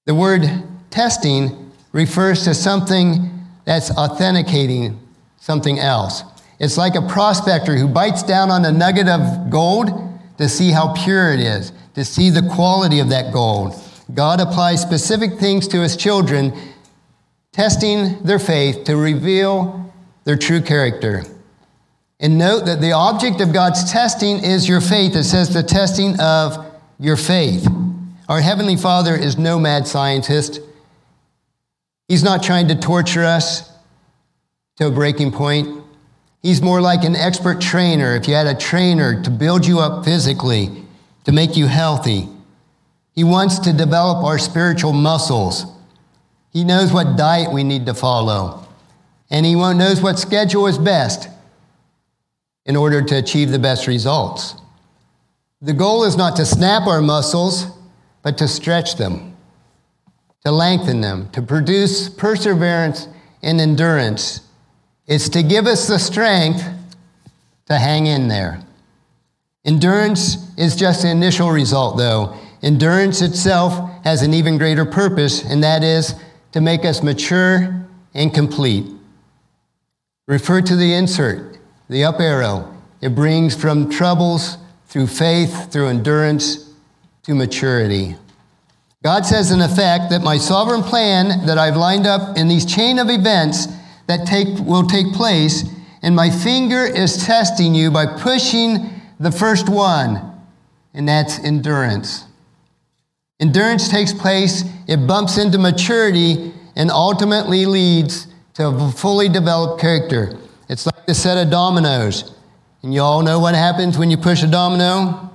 The 0.05 0.15
word 0.15 0.49
testing 0.89 1.73
refers 1.91 2.45
to 2.45 2.53
something 2.53 3.29
that's 3.65 3.91
authenticating 3.91 5.01
something 5.37 5.79
else. 5.79 6.23
It's 6.59 6.77
like 6.77 6.95
a 6.95 7.01
prospector 7.01 7.75
who 7.75 7.89
bites 7.89 8.23
down 8.23 8.51
on 8.51 8.63
a 8.63 8.71
nugget 8.71 9.09
of 9.09 9.49
gold 9.49 9.89
to 10.37 10.47
see 10.47 10.71
how 10.71 10.93
pure 10.93 11.33
it 11.33 11.41
is, 11.41 11.73
to 11.95 12.05
see 12.05 12.29
the 12.29 12.49
quality 12.53 13.01
of 13.01 13.09
that 13.09 13.33
gold. 13.33 13.77
God 14.13 14.39
applies 14.39 14.81
specific 14.81 15.39
things 15.39 15.67
to 15.69 15.81
his 15.81 15.97
children, 15.97 16.53
testing 17.51 18.21
their 18.23 18.39
faith 18.39 18.83
to 18.85 18.95
reveal 18.95 19.93
their 20.23 20.37
true 20.37 20.61
character. 20.61 21.23
And 22.19 22.37
note 22.37 22.65
that 22.65 22.79
the 22.79 22.91
object 22.91 23.41
of 23.41 23.53
God's 23.53 23.91
testing 23.91 24.43
is 24.43 24.67
your 24.67 24.81
faith. 24.81 25.15
It 25.15 25.23
says 25.23 25.53
the 25.53 25.63
testing 25.63 26.19
of 26.19 26.65
your 26.99 27.17
faith. 27.17 27.67
Our 28.29 28.39
Heavenly 28.39 28.77
Father 28.77 29.15
is 29.15 29.37
no 29.37 29.59
mad 29.59 29.87
scientist. 29.87 30.61
He's 32.07 32.23
not 32.23 32.43
trying 32.43 32.67
to 32.69 32.75
torture 32.75 33.23
us 33.23 33.69
to 34.77 34.87
a 34.87 34.91
breaking 34.91 35.31
point. 35.31 35.83
He's 36.41 36.61
more 36.61 36.81
like 36.81 37.03
an 37.03 37.15
expert 37.15 37.59
trainer. 37.61 38.15
If 38.15 38.27
you 38.27 38.35
had 38.35 38.47
a 38.47 38.55
trainer 38.55 39.21
to 39.23 39.29
build 39.29 39.65
you 39.65 39.79
up 39.79 40.05
physically, 40.05 40.69
to 41.25 41.31
make 41.31 41.57
you 41.57 41.67
healthy, 41.67 42.27
he 43.13 43.23
wants 43.23 43.59
to 43.59 43.73
develop 43.73 44.23
our 44.23 44.39
spiritual 44.39 44.93
muscles. 44.93 45.65
He 46.51 46.63
knows 46.63 46.91
what 46.91 47.17
diet 47.17 47.51
we 47.51 47.63
need 47.63 47.85
to 47.85 47.93
follow, 47.93 48.67
and 49.29 49.45
he 49.45 49.55
knows 49.55 50.01
what 50.01 50.19
schedule 50.19 50.67
is 50.67 50.77
best 50.77 51.29
in 52.65 52.75
order 52.75 53.01
to 53.01 53.17
achieve 53.17 53.49
the 53.49 53.59
best 53.59 53.87
results. 53.87 54.55
The 55.61 55.73
goal 55.73 56.03
is 56.03 56.17
not 56.17 56.35
to 56.37 56.45
snap 56.45 56.87
our 56.87 57.01
muscles, 57.01 57.65
but 58.21 58.37
to 58.37 58.47
stretch 58.47 58.95
them, 58.95 59.35
to 60.45 60.51
lengthen 60.51 61.01
them, 61.01 61.29
to 61.31 61.41
produce 61.41 62.09
perseverance 62.09 63.07
and 63.41 63.61
endurance. 63.61 64.41
It's 65.07 65.29
to 65.29 65.43
give 65.43 65.67
us 65.67 65.87
the 65.87 65.99
strength 65.99 66.63
to 67.67 67.77
hang 67.77 68.07
in 68.07 68.27
there. 68.27 68.61
Endurance 69.65 70.37
is 70.57 70.75
just 70.75 71.03
the 71.03 71.09
initial 71.09 71.51
result, 71.51 71.97
though. 71.97 72.37
Endurance 72.63 73.21
itself 73.21 73.91
has 74.05 74.21
an 74.21 74.33
even 74.33 74.57
greater 74.57 74.85
purpose, 74.85 75.43
and 75.43 75.61
that 75.61 75.83
is 75.83 76.15
to 76.53 76.61
make 76.61 76.85
us 76.85 77.03
mature 77.03 77.85
and 78.13 78.33
complete. 78.33 78.85
Refer 80.27 80.61
to 80.61 80.75
the 80.77 80.93
insert, 80.93 81.57
the 81.89 82.05
up 82.05 82.21
arrow. 82.21 82.73
It 83.01 83.15
brings 83.15 83.53
from 83.53 83.89
troubles 83.89 84.57
through 84.87 85.07
faith, 85.07 85.73
through 85.73 85.89
endurance, 85.89 86.73
to 87.23 87.35
maturity. 87.35 88.15
God 89.03 89.25
says, 89.25 89.51
in 89.51 89.59
effect, 89.59 90.09
that 90.11 90.21
my 90.21 90.37
sovereign 90.37 90.83
plan 90.83 91.45
that 91.45 91.57
I've 91.57 91.75
lined 91.75 92.07
up 92.07 92.37
in 92.37 92.47
these 92.47 92.65
chain 92.65 92.97
of 92.97 93.09
events 93.09 93.67
that 94.07 94.25
take, 94.25 94.47
will 94.59 94.83
take 94.83 95.11
place, 95.11 95.65
and 96.01 96.15
my 96.15 96.29
finger 96.29 96.85
is 96.85 97.25
testing 97.25 97.75
you 97.75 97.91
by 97.91 98.05
pushing 98.05 99.01
the 99.19 99.31
first 99.31 99.67
one, 99.67 100.39
and 100.93 101.09
that's 101.09 101.39
endurance. 101.39 102.25
Endurance 103.39 103.89
takes 103.89 104.13
place, 104.13 104.63
it 104.87 105.07
bumps 105.07 105.37
into 105.37 105.57
maturity, 105.57 106.53
and 106.75 106.89
ultimately 106.91 107.65
leads 107.65 108.27
to 108.53 108.67
a 108.67 108.91
fully 108.91 109.29
developed 109.29 109.81
character. 109.81 110.37
It's 110.69 110.85
like 110.85 111.05
the 111.05 111.15
set 111.15 111.43
of 111.43 111.51
dominoes. 111.51 112.35
And 112.83 112.93
you 112.93 113.01
all 113.01 113.21
know 113.21 113.39
what 113.39 113.55
happens 113.55 113.97
when 113.97 114.11
you 114.11 114.17
push 114.17 114.43
a 114.43 114.47
domino? 114.47 115.31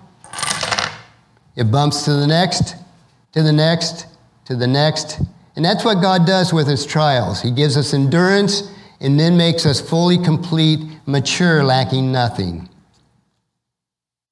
It 1.56 1.70
bumps 1.70 2.04
to 2.04 2.12
the 2.12 2.26
next, 2.26 2.76
to 3.32 3.42
the 3.42 3.52
next, 3.52 4.06
to 4.44 4.54
the 4.54 4.66
next. 4.66 5.20
And 5.56 5.64
that's 5.64 5.84
what 5.84 6.00
God 6.00 6.26
does 6.26 6.52
with 6.52 6.68
his 6.68 6.86
trials. 6.86 7.42
He 7.42 7.50
gives 7.50 7.76
us 7.76 7.92
endurance 7.94 8.72
and 9.00 9.18
then 9.18 9.36
makes 9.36 9.66
us 9.66 9.80
fully 9.80 10.18
complete, 10.18 10.80
mature, 11.06 11.64
lacking 11.64 12.12
nothing. 12.12 12.68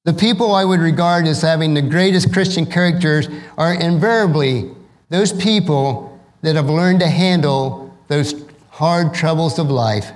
The 0.07 0.13
people 0.13 0.55
I 0.55 0.63
would 0.63 0.79
regard 0.79 1.27
as 1.27 1.41
having 1.41 1.73
the 1.73 1.81
greatest 1.81 2.31
Christian 2.31 2.65
characters 2.65 3.27
are 3.57 3.73
invariably 3.73 4.71
those 5.09 5.33
people 5.33 6.17
that 6.43 6.55
have 6.55 6.69
learned 6.69 7.01
to 7.01 7.09
handle 7.09 7.93
those 8.07 8.45
hard 8.69 9.13
troubles 9.13 9.59
of 9.59 9.69
life. 9.69 10.09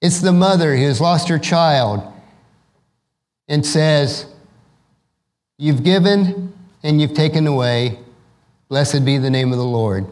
It's 0.00 0.20
the 0.20 0.32
mother 0.32 0.76
who 0.76 0.84
has 0.84 1.00
lost 1.00 1.28
her 1.28 1.40
child 1.40 2.04
and 3.48 3.66
says, 3.66 4.26
You've 5.58 5.82
given 5.82 6.52
and 6.84 7.00
you've 7.00 7.14
taken 7.14 7.48
away. 7.48 7.98
Blessed 8.68 9.04
be 9.04 9.18
the 9.18 9.28
name 9.28 9.50
of 9.50 9.58
the 9.58 9.64
Lord. 9.64 10.06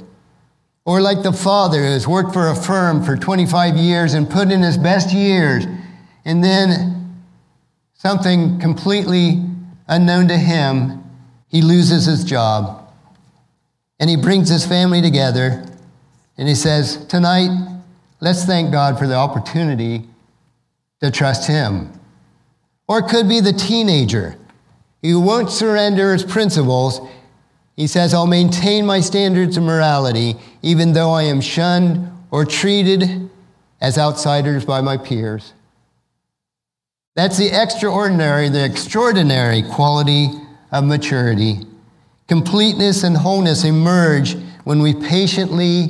Or 0.85 1.01
like 1.01 1.23
the 1.23 1.33
father 1.33 1.79
who 1.79 1.93
has 1.93 2.09
worked 2.09 2.33
for 2.33 2.49
a 2.49 2.57
firm 2.57 3.05
for 3.05 3.17
25 3.17 3.77
years 3.77 4.13
and 4.13 4.29
put 4.29 4.51
in 4.51 4.61
his 4.61 4.77
best 4.77 5.15
years, 5.15 5.67
and 6.25 6.43
then 6.43 7.01
something 8.01 8.59
completely 8.59 9.45
unknown 9.87 10.27
to 10.29 10.39
him, 10.39 11.05
he 11.49 11.61
loses 11.61 12.07
his 12.07 12.25
job. 12.25 12.91
And 13.99 14.09
he 14.09 14.17
brings 14.17 14.49
his 14.49 14.65
family 14.65 15.03
together 15.03 15.67
and 16.39 16.49
he 16.49 16.55
says, 16.55 17.05
Tonight, 17.07 17.51
let's 18.21 18.47
thank 18.47 18.73
God 18.73 18.99
for 18.99 19.07
the 19.07 19.17
opportunity 19.17 20.09
to 21.03 21.11
trust 21.11 21.47
him. 21.47 21.93
Or 22.89 23.01
it 23.01 23.09
could 23.11 23.29
be 23.29 23.41
the 23.41 23.53
teenager 23.53 24.37
who 25.03 25.21
won't 25.21 25.51
surrender 25.51 26.15
his 26.15 26.25
principles. 26.25 27.07
He 27.77 27.87
says, 27.87 28.15
I'll 28.15 28.27
maintain 28.27 28.87
my 28.87 29.01
standards 29.01 29.59
of 29.59 29.63
morality 29.63 30.37
even 30.63 30.95
though 30.95 31.11
I 31.11 31.25
am 31.25 31.43
shunned 31.43 32.11
or 32.31 32.47
treated 32.47 33.29
as 33.79 33.99
outsiders 33.99 34.65
by 34.65 34.81
my 34.81 34.97
peers. 34.97 35.53
That's 37.17 37.39
the 37.39 37.51
extraordinary, 37.51 38.49
the 38.49 38.65
extraordinary 38.65 39.63
quality 39.63 40.29
of 40.71 40.85
maturity. 40.85 41.59
Completeness 42.29 43.03
and 43.03 43.17
wholeness 43.17 43.65
emerge 43.65 44.37
when 44.63 44.81
we 44.81 44.95
patiently 44.95 45.89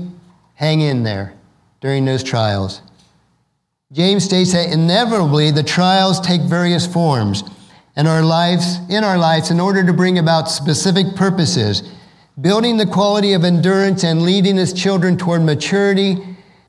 hang 0.55 0.81
in 0.81 1.03
there 1.03 1.35
during 1.81 2.07
those 2.07 2.23
trials. 2.23 2.81
James 3.93 4.25
states 4.25 4.53
that 4.53 4.73
inevitably 4.73 5.51
the 5.51 5.63
trials 5.63 6.21
take 6.21 6.41
various 6.43 6.87
forms 6.87 7.43
in 7.97 8.07
our 8.07 8.23
lives, 8.23 8.79
in 8.89 9.05
our 9.05 9.19
lives 9.19 9.51
in 9.51 9.61
order 9.61 9.85
to 9.85 9.93
bring 9.93 10.19
about 10.19 10.49
specific 10.49 11.15
purposes, 11.17 11.83
building 12.41 12.77
the 12.77 12.87
quality 12.87 13.35
of 13.35 13.45
endurance 13.45 14.05
and 14.05 14.23
leading 14.23 14.57
his 14.57 14.73
children 14.73 15.19
toward 15.19 15.43
maturity. 15.43 16.17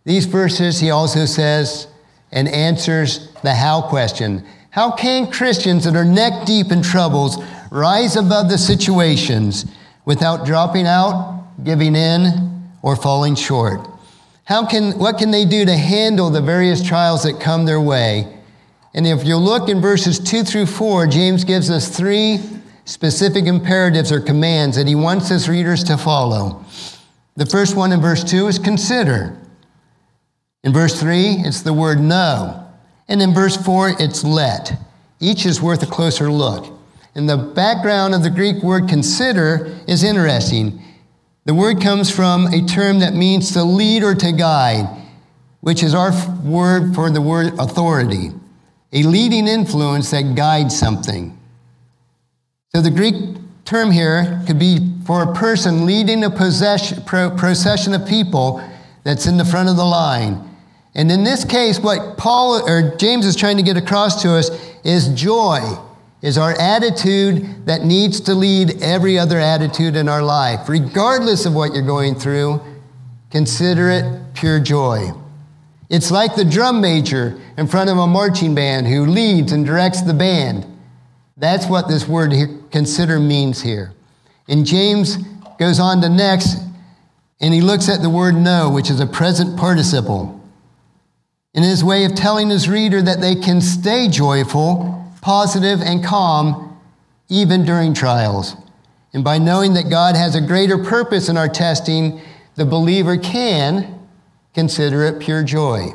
These 0.03 0.25
verses, 0.25 0.79
he 0.79 0.89
also 0.89 1.25
says, 1.25 1.87
and 2.31 2.47
answers 2.47 3.31
the 3.43 3.53
how 3.53 3.81
question. 3.81 4.45
How 4.69 4.91
can 4.91 5.29
Christians 5.29 5.83
that 5.83 5.95
are 5.95 6.05
neck 6.05 6.45
deep 6.45 6.71
in 6.71 6.81
troubles 6.81 7.43
rise 7.71 8.15
above 8.15 8.49
the 8.49 8.57
situations 8.57 9.65
without 10.05 10.45
dropping 10.45 10.87
out, 10.87 11.45
giving 11.63 11.95
in, 11.95 12.69
or 12.81 12.95
falling 12.95 13.35
short? 13.35 13.87
How 14.45 14.65
can, 14.65 14.97
what 14.97 15.17
can 15.17 15.31
they 15.31 15.45
do 15.45 15.65
to 15.65 15.75
handle 15.75 16.29
the 16.29 16.41
various 16.41 16.85
trials 16.85 17.23
that 17.23 17.39
come 17.39 17.65
their 17.65 17.81
way? 17.81 18.37
And 18.93 19.07
if 19.07 19.25
you 19.25 19.37
look 19.37 19.69
in 19.69 19.81
verses 19.81 20.19
2 20.19 20.43
through 20.43 20.65
4, 20.65 21.07
James 21.07 21.43
gives 21.43 21.69
us 21.69 21.95
three 21.95 22.39
specific 22.85 23.45
imperatives 23.45 24.11
or 24.11 24.19
commands 24.19 24.75
that 24.75 24.87
he 24.87 24.95
wants 24.95 25.29
his 25.29 25.47
readers 25.47 25.83
to 25.85 25.97
follow. 25.97 26.65
The 27.35 27.45
first 27.45 27.75
one 27.75 27.91
in 27.91 28.01
verse 28.01 28.23
2 28.23 28.47
is 28.47 28.59
consider. 28.59 29.37
In 30.63 30.73
verse 30.73 30.99
3, 30.99 31.37
it's 31.39 31.61
the 31.61 31.73
word 31.73 31.99
know. 31.99 32.67
And 33.07 33.21
in 33.21 33.33
verse 33.33 33.57
4, 33.57 33.95
it's 33.99 34.23
let. 34.23 34.73
Each 35.19 35.45
is 35.45 35.61
worth 35.61 35.83
a 35.83 35.87
closer 35.87 36.31
look. 36.31 36.77
And 37.15 37.27
the 37.27 37.37
background 37.37 38.13
of 38.13 38.23
the 38.23 38.29
Greek 38.29 38.63
word 38.63 38.87
consider 38.87 39.77
is 39.87 40.03
interesting. 40.03 40.81
The 41.45 41.53
word 41.53 41.81
comes 41.81 42.09
from 42.09 42.45
a 42.47 42.65
term 42.65 42.99
that 42.99 43.13
means 43.13 43.51
to 43.53 43.63
lead 43.63 44.03
or 44.03 44.13
to 44.15 44.31
guide, 44.31 44.87
which 45.61 45.81
is 45.83 45.93
our 45.95 46.11
word 46.43 46.93
for 46.93 47.09
the 47.09 47.21
word 47.21 47.53
authority, 47.59 48.29
a 48.93 49.03
leading 49.03 49.47
influence 49.47 50.11
that 50.11 50.35
guides 50.35 50.77
something. 50.77 51.37
So 52.69 52.81
the 52.81 52.91
Greek 52.91 53.15
term 53.65 53.91
here 53.91 54.41
could 54.45 54.59
be 54.59 54.93
for 55.05 55.23
a 55.23 55.33
person 55.33 55.85
leading 55.85 56.23
a 56.23 56.29
procession 56.29 57.93
of 57.93 58.07
people 58.07 58.61
that's 59.03 59.25
in 59.25 59.37
the 59.37 59.45
front 59.45 59.67
of 59.67 59.75
the 59.75 59.83
line. 59.83 60.47
And 60.93 61.11
in 61.11 61.23
this 61.23 61.45
case, 61.45 61.79
what 61.79 62.17
Paul 62.17 62.67
or 62.67 62.95
James 62.97 63.25
is 63.25 63.35
trying 63.35 63.57
to 63.57 63.63
get 63.63 63.77
across 63.77 64.21
to 64.23 64.31
us 64.31 64.49
is 64.83 65.07
joy 65.09 65.61
is 66.21 66.37
our 66.37 66.53
attitude 66.59 67.65
that 67.65 67.83
needs 67.83 68.19
to 68.21 68.35
lead 68.35 68.81
every 68.81 69.17
other 69.17 69.39
attitude 69.39 69.95
in 69.95 70.07
our 70.07 70.21
life. 70.21 70.69
Regardless 70.69 71.45
of 71.45 71.55
what 71.55 71.73
you're 71.73 71.85
going 71.85 72.15
through, 72.15 72.61
consider 73.31 73.89
it 73.89 74.33
pure 74.35 74.59
joy. 74.59 75.09
It's 75.89 76.11
like 76.11 76.35
the 76.35 76.45
drum 76.45 76.79
major 76.79 77.39
in 77.57 77.67
front 77.67 77.89
of 77.89 77.97
a 77.97 78.07
marching 78.07 78.53
band 78.53 78.87
who 78.87 79.05
leads 79.05 79.51
and 79.51 79.65
directs 79.65 80.01
the 80.01 80.13
band. 80.13 80.65
That's 81.37 81.65
what 81.65 81.87
this 81.87 82.07
word 82.07 82.33
consider 82.71 83.19
means 83.19 83.61
here. 83.61 83.93
And 84.47 84.65
James 84.65 85.17
goes 85.57 85.79
on 85.79 86.01
to 86.01 86.09
next, 86.09 86.57
and 87.39 87.53
he 87.53 87.61
looks 87.61 87.89
at 87.89 88.01
the 88.01 88.09
word 88.09 88.35
know, 88.35 88.69
which 88.69 88.89
is 88.89 88.99
a 88.99 89.07
present 89.07 89.57
participle 89.57 90.40
in 91.53 91.63
his 91.63 91.83
way 91.83 92.05
of 92.05 92.15
telling 92.15 92.49
his 92.49 92.69
reader 92.69 93.01
that 93.01 93.21
they 93.21 93.35
can 93.35 93.61
stay 93.61 94.07
joyful, 94.07 95.05
positive, 95.21 95.81
and 95.81 96.03
calm 96.03 96.79
even 97.29 97.65
during 97.65 97.93
trials. 97.93 98.55
And 99.13 99.23
by 99.23 99.37
knowing 99.37 99.73
that 99.73 99.89
God 99.89 100.15
has 100.15 100.35
a 100.35 100.41
greater 100.41 100.77
purpose 100.77 101.27
in 101.27 101.37
our 101.37 101.49
testing, 101.49 102.21
the 102.55 102.65
believer 102.65 103.17
can 103.17 103.99
consider 104.53 105.03
it 105.03 105.19
pure 105.19 105.43
joy. 105.43 105.89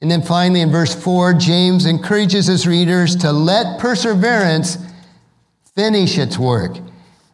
And 0.00 0.10
then 0.10 0.22
finally, 0.22 0.60
in 0.60 0.70
verse 0.70 0.94
4, 0.94 1.34
James 1.34 1.86
encourages 1.86 2.46
his 2.46 2.66
readers 2.66 3.14
to 3.16 3.30
let 3.32 3.78
perseverance 3.80 4.78
finish 5.76 6.18
its 6.18 6.38
work. 6.38 6.76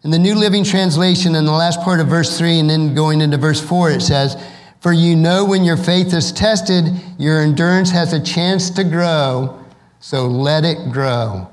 In 0.04 0.10
the 0.10 0.18
New 0.18 0.34
Living 0.34 0.64
Translation, 0.64 1.34
in 1.34 1.44
the 1.44 1.52
last 1.52 1.80
part 1.80 1.98
of 1.98 2.08
verse 2.08 2.38
3, 2.38 2.60
and 2.60 2.70
then 2.70 2.94
going 2.94 3.20
into 3.20 3.36
verse 3.36 3.60
4, 3.60 3.92
it 3.92 4.02
says, 4.02 4.36
For 4.80 4.92
you 4.92 5.16
know 5.16 5.44
when 5.44 5.64
your 5.64 5.76
faith 5.76 6.14
is 6.14 6.30
tested, 6.30 6.84
your 7.18 7.40
endurance 7.40 7.90
has 7.90 8.12
a 8.12 8.22
chance 8.22 8.70
to 8.70 8.84
grow, 8.84 9.58
so 9.98 10.26
let 10.26 10.64
it 10.64 10.92
grow. 10.92 11.48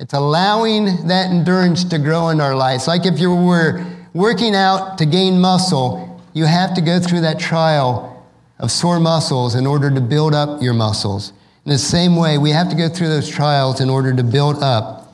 It's 0.00 0.14
allowing 0.14 1.06
that 1.06 1.30
endurance 1.30 1.84
to 1.84 1.98
grow 1.98 2.30
in 2.30 2.40
our 2.40 2.56
lives. 2.56 2.88
Like 2.88 3.06
if 3.06 3.20
you 3.20 3.34
were 3.34 3.84
working 4.12 4.54
out 4.54 4.98
to 4.98 5.06
gain 5.06 5.40
muscle, 5.40 6.20
you 6.34 6.46
have 6.46 6.74
to 6.74 6.80
go 6.80 6.98
through 6.98 7.20
that 7.22 7.38
trial 7.38 8.26
of 8.58 8.72
sore 8.72 8.98
muscles 8.98 9.54
in 9.54 9.66
order 9.66 9.90
to 9.90 10.00
build 10.00 10.34
up 10.34 10.60
your 10.60 10.74
muscles. 10.74 11.32
In 11.64 11.70
the 11.70 11.78
same 11.78 12.16
way, 12.16 12.38
we 12.38 12.50
have 12.50 12.68
to 12.70 12.76
go 12.76 12.88
through 12.88 13.08
those 13.08 13.28
trials 13.28 13.80
in 13.80 13.88
order 13.88 14.14
to 14.14 14.24
build 14.24 14.62
up 14.62 15.12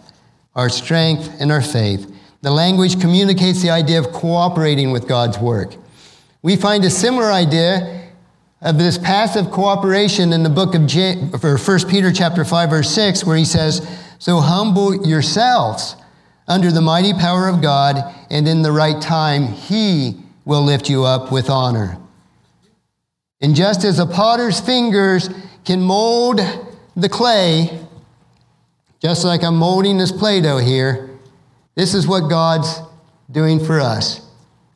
our 0.54 0.68
strength 0.68 1.40
and 1.40 1.50
our 1.52 1.60
faith. 1.60 2.10
The 2.42 2.50
language 2.50 3.00
communicates 3.00 3.60
the 3.60 3.70
idea 3.70 3.98
of 3.98 4.12
cooperating 4.12 4.92
with 4.92 5.08
God's 5.08 5.38
work. 5.38 5.74
We 6.44 6.56
find 6.56 6.84
a 6.84 6.90
similar 6.90 7.32
idea 7.32 8.10
of 8.60 8.76
this 8.76 8.98
passive 8.98 9.50
cooperation 9.50 10.30
in 10.30 10.42
the 10.42 10.50
book 10.50 10.74
of 10.74 10.84
J- 10.84 11.14
1 11.16 11.88
Peter 11.88 12.12
chapter 12.12 12.44
5 12.44 12.68
verse 12.68 12.90
6 12.90 13.24
where 13.24 13.38
he 13.38 13.46
says, 13.46 13.80
"So 14.18 14.40
humble 14.40 15.06
yourselves 15.06 15.96
under 16.46 16.70
the 16.70 16.82
mighty 16.82 17.14
power 17.14 17.48
of 17.48 17.62
God, 17.62 18.04
and 18.30 18.46
in 18.46 18.60
the 18.60 18.72
right 18.72 19.00
time 19.00 19.46
he 19.46 20.18
will 20.44 20.60
lift 20.60 20.90
you 20.90 21.04
up 21.04 21.32
with 21.32 21.48
honor." 21.48 21.96
And 23.40 23.54
just 23.54 23.82
as 23.82 23.98
a 23.98 24.04
potter's 24.04 24.60
fingers 24.60 25.30
can 25.64 25.80
mold 25.80 26.42
the 26.94 27.08
clay, 27.08 27.80
just 29.00 29.24
like 29.24 29.42
I'm 29.42 29.56
molding 29.56 29.96
this 29.96 30.12
Play 30.12 30.42
Doh 30.42 30.58
here, 30.58 31.08
this 31.74 31.94
is 31.94 32.06
what 32.06 32.28
God's 32.28 32.82
doing 33.32 33.64
for 33.64 33.80
us. 33.80 34.20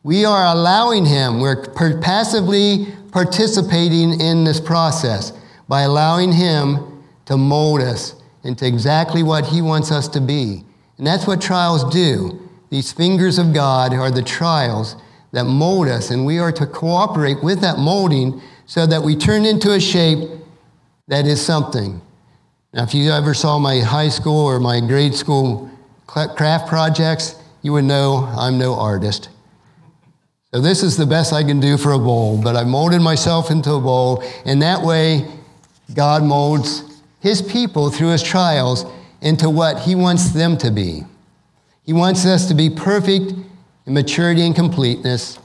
We 0.08 0.24
are 0.24 0.46
allowing 0.46 1.04
Him, 1.04 1.38
we're 1.38 1.66
passively 2.00 2.86
participating 3.12 4.18
in 4.22 4.42
this 4.42 4.58
process 4.58 5.34
by 5.68 5.82
allowing 5.82 6.32
Him 6.32 7.04
to 7.26 7.36
mold 7.36 7.82
us 7.82 8.14
into 8.42 8.66
exactly 8.66 9.22
what 9.22 9.44
He 9.44 9.60
wants 9.60 9.92
us 9.92 10.08
to 10.08 10.20
be. 10.22 10.64
And 10.96 11.06
that's 11.06 11.26
what 11.26 11.42
trials 11.42 11.92
do. 11.92 12.40
These 12.70 12.90
fingers 12.90 13.36
of 13.36 13.52
God 13.52 13.92
are 13.92 14.10
the 14.10 14.22
trials 14.22 14.96
that 15.32 15.44
mold 15.44 15.88
us, 15.88 16.10
and 16.10 16.24
we 16.24 16.38
are 16.38 16.52
to 16.52 16.66
cooperate 16.66 17.42
with 17.42 17.60
that 17.60 17.76
molding 17.76 18.40
so 18.64 18.86
that 18.86 19.02
we 19.02 19.14
turn 19.14 19.44
into 19.44 19.74
a 19.74 19.78
shape 19.78 20.26
that 21.08 21.26
is 21.26 21.44
something. 21.44 22.00
Now, 22.72 22.84
if 22.84 22.94
you 22.94 23.10
ever 23.10 23.34
saw 23.34 23.58
my 23.58 23.80
high 23.80 24.08
school 24.08 24.46
or 24.46 24.58
my 24.58 24.80
grade 24.80 25.14
school 25.14 25.70
craft 26.06 26.66
projects, 26.66 27.34
you 27.60 27.74
would 27.74 27.84
know 27.84 28.24
I'm 28.34 28.56
no 28.56 28.72
artist. 28.74 29.28
So 30.52 30.62
this 30.62 30.82
is 30.82 30.96
the 30.96 31.04
best 31.04 31.34
I 31.34 31.42
can 31.42 31.60
do 31.60 31.76
for 31.76 31.92
a 31.92 31.98
bowl, 31.98 32.40
but 32.40 32.56
I 32.56 32.64
molded 32.64 33.02
myself 33.02 33.50
into 33.50 33.72
a 33.72 33.80
bowl, 33.80 34.22
and 34.46 34.62
that 34.62 34.82
way 34.82 35.28
God 35.94 36.22
molds 36.22 37.02
his 37.20 37.42
people 37.42 37.90
through 37.90 38.08
his 38.08 38.22
trials 38.22 38.86
into 39.20 39.50
what 39.50 39.80
he 39.80 39.94
wants 39.94 40.30
them 40.30 40.56
to 40.58 40.70
be. 40.70 41.02
He 41.84 41.92
wants 41.92 42.24
us 42.24 42.48
to 42.48 42.54
be 42.54 42.70
perfect 42.70 43.34
in 43.84 43.92
maturity 43.92 44.40
and 44.40 44.54
completeness, 44.54 45.38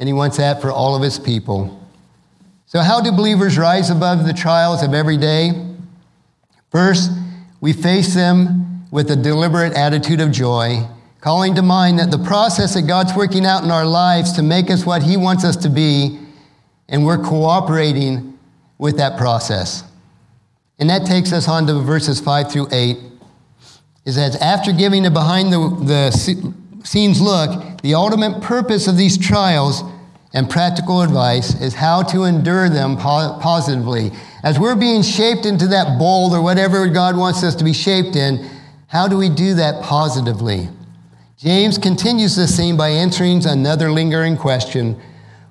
and 0.00 0.08
he 0.08 0.12
wants 0.12 0.38
that 0.38 0.60
for 0.60 0.72
all 0.72 0.96
of 0.96 1.02
his 1.02 1.20
people. 1.20 1.78
So, 2.66 2.80
how 2.80 3.00
do 3.00 3.12
believers 3.12 3.58
rise 3.58 3.90
above 3.90 4.26
the 4.26 4.32
trials 4.32 4.82
of 4.82 4.92
every 4.92 5.18
day? 5.18 5.52
First, 6.70 7.12
we 7.60 7.72
face 7.72 8.14
them 8.14 8.88
with 8.90 9.08
a 9.10 9.16
deliberate 9.16 9.74
attitude 9.74 10.20
of 10.20 10.32
joy 10.32 10.88
calling 11.22 11.54
to 11.54 11.62
mind 11.62 12.00
that 12.00 12.10
the 12.10 12.18
process 12.18 12.74
that 12.74 12.82
God's 12.82 13.14
working 13.14 13.46
out 13.46 13.62
in 13.62 13.70
our 13.70 13.86
lives 13.86 14.32
to 14.32 14.42
make 14.42 14.70
us 14.70 14.84
what 14.84 15.04
He 15.04 15.16
wants 15.16 15.44
us 15.44 15.56
to 15.58 15.70
be, 15.70 16.18
and 16.88 17.06
we're 17.06 17.22
cooperating 17.22 18.36
with 18.76 18.96
that 18.96 19.16
process. 19.16 19.84
And 20.80 20.90
that 20.90 21.06
takes 21.06 21.32
us 21.32 21.46
on 21.46 21.68
to 21.68 21.74
verses 21.74 22.20
5 22.20 22.50
through 22.50 22.66
8. 22.72 22.96
Is 24.04 24.16
that 24.16 24.34
after 24.42 24.72
giving 24.72 25.06
a 25.06 25.12
behind 25.12 25.52
the, 25.52 25.58
the 25.86 26.10
scenes 26.84 27.20
look, 27.20 27.80
the 27.82 27.94
ultimate 27.94 28.42
purpose 28.42 28.88
of 28.88 28.96
these 28.96 29.16
trials 29.16 29.84
and 30.34 30.50
practical 30.50 31.02
advice 31.02 31.60
is 31.60 31.72
how 31.72 32.02
to 32.02 32.24
endure 32.24 32.68
them 32.68 32.96
po- 32.96 33.38
positively. 33.40 34.10
As 34.42 34.58
we're 34.58 34.74
being 34.74 35.02
shaped 35.02 35.46
into 35.46 35.68
that 35.68 36.00
bowl 36.00 36.34
or 36.34 36.42
whatever 36.42 36.88
God 36.88 37.16
wants 37.16 37.44
us 37.44 37.54
to 37.56 37.64
be 37.64 37.72
shaped 37.72 38.16
in, 38.16 38.50
how 38.88 39.06
do 39.06 39.16
we 39.16 39.28
do 39.28 39.54
that 39.54 39.84
positively? 39.84 40.68
James 41.42 41.76
continues 41.76 42.36
this 42.36 42.56
theme 42.56 42.76
by 42.76 42.90
answering 42.90 43.44
another 43.44 43.90
lingering 43.90 44.36
question 44.36 44.96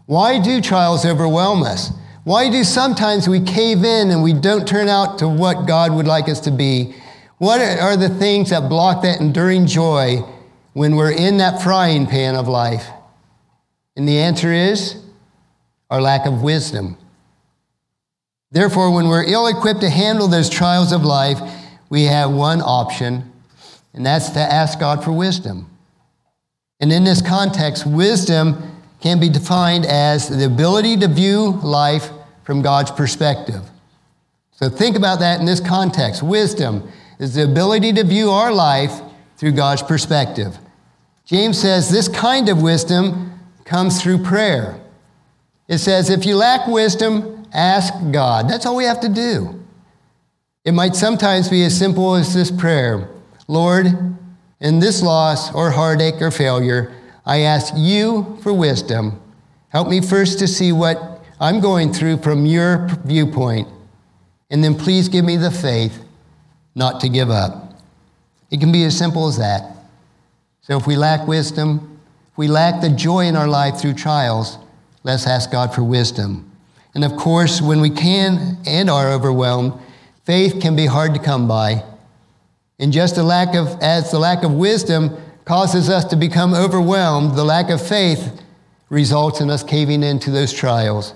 Why 0.06 0.40
do 0.40 0.62
trials 0.62 1.06
overwhelm 1.06 1.64
us? 1.64 1.92
Why 2.24 2.50
do 2.50 2.64
sometimes 2.64 3.28
we 3.28 3.42
cave 3.42 3.84
in 3.84 4.10
and 4.10 4.24
we 4.24 4.32
don't 4.32 4.66
turn 4.66 4.88
out 4.88 5.20
to 5.20 5.28
what 5.28 5.68
God 5.68 5.92
would 5.92 6.08
like 6.08 6.30
us 6.30 6.40
to 6.42 6.52
be? 6.52 6.96
What 7.40 7.60
are 7.60 7.98
the 7.98 8.08
things 8.08 8.52
that 8.52 8.70
block 8.70 9.04
that 9.04 9.20
enduring 9.20 9.68
joy 9.68 10.20
when 10.72 10.96
we're 10.96 11.12
in 11.12 11.40
that 11.40 11.62
frying 11.62 12.08
pan 12.08 12.36
of 12.36 12.48
life? 12.48 12.88
And 13.98 14.08
the 14.08 14.20
answer 14.20 14.54
is 14.54 14.96
our 15.90 16.00
lack 16.00 16.26
of 16.26 16.42
wisdom. 16.42 16.98
Therefore, 18.50 18.96
when 18.96 19.10
we're 19.10 19.26
ill 19.26 19.48
equipped 19.48 19.82
to 19.82 19.90
handle 19.90 20.30
those 20.30 20.50
trials 20.50 20.94
of 20.94 21.04
life, 21.04 21.42
we 21.90 22.04
have 22.04 22.32
one 22.32 22.62
option, 22.62 23.30
and 23.94 24.06
that's 24.06 24.30
to 24.30 24.40
ask 24.40 24.80
God 24.80 25.04
for 25.04 25.12
wisdom. 25.12 25.68
And 26.82 26.92
in 26.92 27.04
this 27.04 27.22
context, 27.22 27.86
wisdom 27.86 28.80
can 29.00 29.20
be 29.20 29.30
defined 29.30 29.86
as 29.86 30.28
the 30.28 30.46
ability 30.46 30.98
to 30.98 31.08
view 31.08 31.60
life 31.64 32.10
from 32.44 32.62
God's 32.62 32.92
perspective. 32.92 33.62
So 34.52 34.70
think 34.70 34.96
about 34.96 35.20
that 35.20 35.40
in 35.40 35.46
this 35.46 35.60
context. 35.60 36.22
Wisdom 36.22 36.92
is 37.20 37.36
the 37.36 37.44
ability 37.44 37.94
to 37.94 38.04
view 38.04 38.32
our 38.32 38.52
life 38.52 39.00
through 39.38 39.54
God's 39.54 39.84
perspective. 39.84 40.58
James 41.26 41.60
says 41.60 41.90
this 41.90 42.08
kind 42.08 42.50
of 42.50 42.62
wisdom 42.62 43.40
comes 43.64 44.02
through 44.02 44.24
prayer. 44.24 44.80
It 45.68 45.78
says, 45.78 46.10
if 46.10 46.26
you 46.26 46.36
lack 46.36 46.68
wisdom, 46.68 47.48
ask 47.54 47.94
God. 48.12 48.50
That's 48.50 48.66
all 48.66 48.76
we 48.76 48.84
have 48.84 49.00
to 49.02 49.10
do. 49.10 49.64
It 50.66 50.74
might 50.74 50.96
sometimes 50.96 51.48
be 51.50 51.64
as 51.64 51.78
simple 51.78 52.16
as 52.16 52.34
this 52.34 52.52
prayer 52.52 53.08
Lord, 53.48 54.18
in 54.62 54.80
this 54.80 55.02
loss 55.02 55.54
or 55.54 55.72
heartache 55.72 56.22
or 56.22 56.32
failure, 56.32 56.94
I 57.26 57.40
ask 57.40 57.74
you 57.76 58.38
for 58.42 58.54
wisdom. 58.54 59.20
Help 59.70 59.90
me 59.90 60.02
first 60.02 60.40
to 60.40 60.48
see 60.48 60.72
what 60.72 61.26
I'm 61.40 61.60
going 61.60 61.92
through 61.92 62.18
from 62.18 62.46
your 62.46 62.88
viewpoint, 63.04 63.68
and 64.50 64.64
then 64.64 64.76
please 64.76 65.10
give 65.10 65.26
me 65.26 65.38
the 65.38 65.52
faith 65.52 66.04
not 66.76 67.02
to 67.02 67.10
give 67.10 67.30
up. 67.30 67.74
It 68.52 68.60
can 68.60 68.72
be 68.72 68.84
as 68.84 68.98
simple 68.98 69.28
as 69.28 69.38
that. 69.38 69.76
So 70.62 70.78
if 70.78 70.86
we 70.86 70.96
lack 70.96 71.28
wisdom, 71.28 72.00
if 72.32 72.38
we 72.38 72.48
lack 72.48 72.82
the 72.82 72.90
joy 72.90 73.26
in 73.26 73.36
our 73.36 73.48
life 73.48 73.80
through 73.80 73.96
trials, 73.96 74.58
let's 75.04 75.26
ask 75.26 75.52
God 75.52 75.74
for 75.74 75.84
wisdom. 75.84 76.52
And 76.94 77.04
of 77.04 77.16
course, 77.16 77.62
when 77.62 77.82
we 77.82 77.90
can 77.90 78.58
and 78.68 78.90
are 78.90 79.12
overwhelmed, 79.12 79.74
faith 80.26 80.62
can 80.62 80.76
be 80.76 80.86
hard 80.86 81.14
to 81.16 81.20
come 81.20 81.48
by. 81.48 81.84
And 82.82 82.92
just 82.92 83.18
a 83.18 83.24
lack 83.24 83.54
of, 83.54 83.80
as 83.80 84.10
the 84.10 84.18
lack 84.18 84.44
of 84.44 84.54
wisdom 84.54 85.16
causes 85.46 85.88
us 85.88 86.04
to 86.06 86.16
become 86.16 86.56
overwhelmed, 86.56 87.36
the 87.36 87.44
lack 87.44 87.70
of 87.70 87.86
faith 87.86 88.42
results 88.90 89.40
in 89.40 89.52
us 89.52 89.64
caving 89.64 90.02
into 90.02 90.32
those 90.32 90.52
trials. 90.52 91.14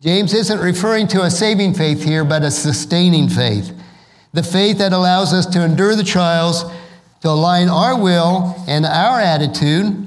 James 0.00 0.32
isn't 0.32 0.60
referring 0.60 1.08
to 1.08 1.22
a 1.22 1.30
saving 1.30 1.74
faith 1.74 2.04
here, 2.04 2.24
but 2.24 2.44
a 2.44 2.50
sustaining 2.52 3.28
faith. 3.28 3.76
The 4.32 4.44
faith 4.44 4.78
that 4.78 4.92
allows 4.92 5.32
us 5.32 5.44
to 5.46 5.64
endure 5.64 5.96
the 5.96 6.04
trials, 6.04 6.64
to 7.22 7.30
align 7.30 7.68
our 7.68 8.00
will 8.00 8.54
and 8.68 8.86
our 8.86 9.18
attitude 9.18 10.06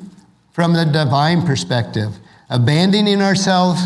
from 0.52 0.74
the 0.74 0.86
divine 0.86 1.46
perspective, 1.46 2.18
abandoning 2.50 3.22
ourselves 3.22 3.82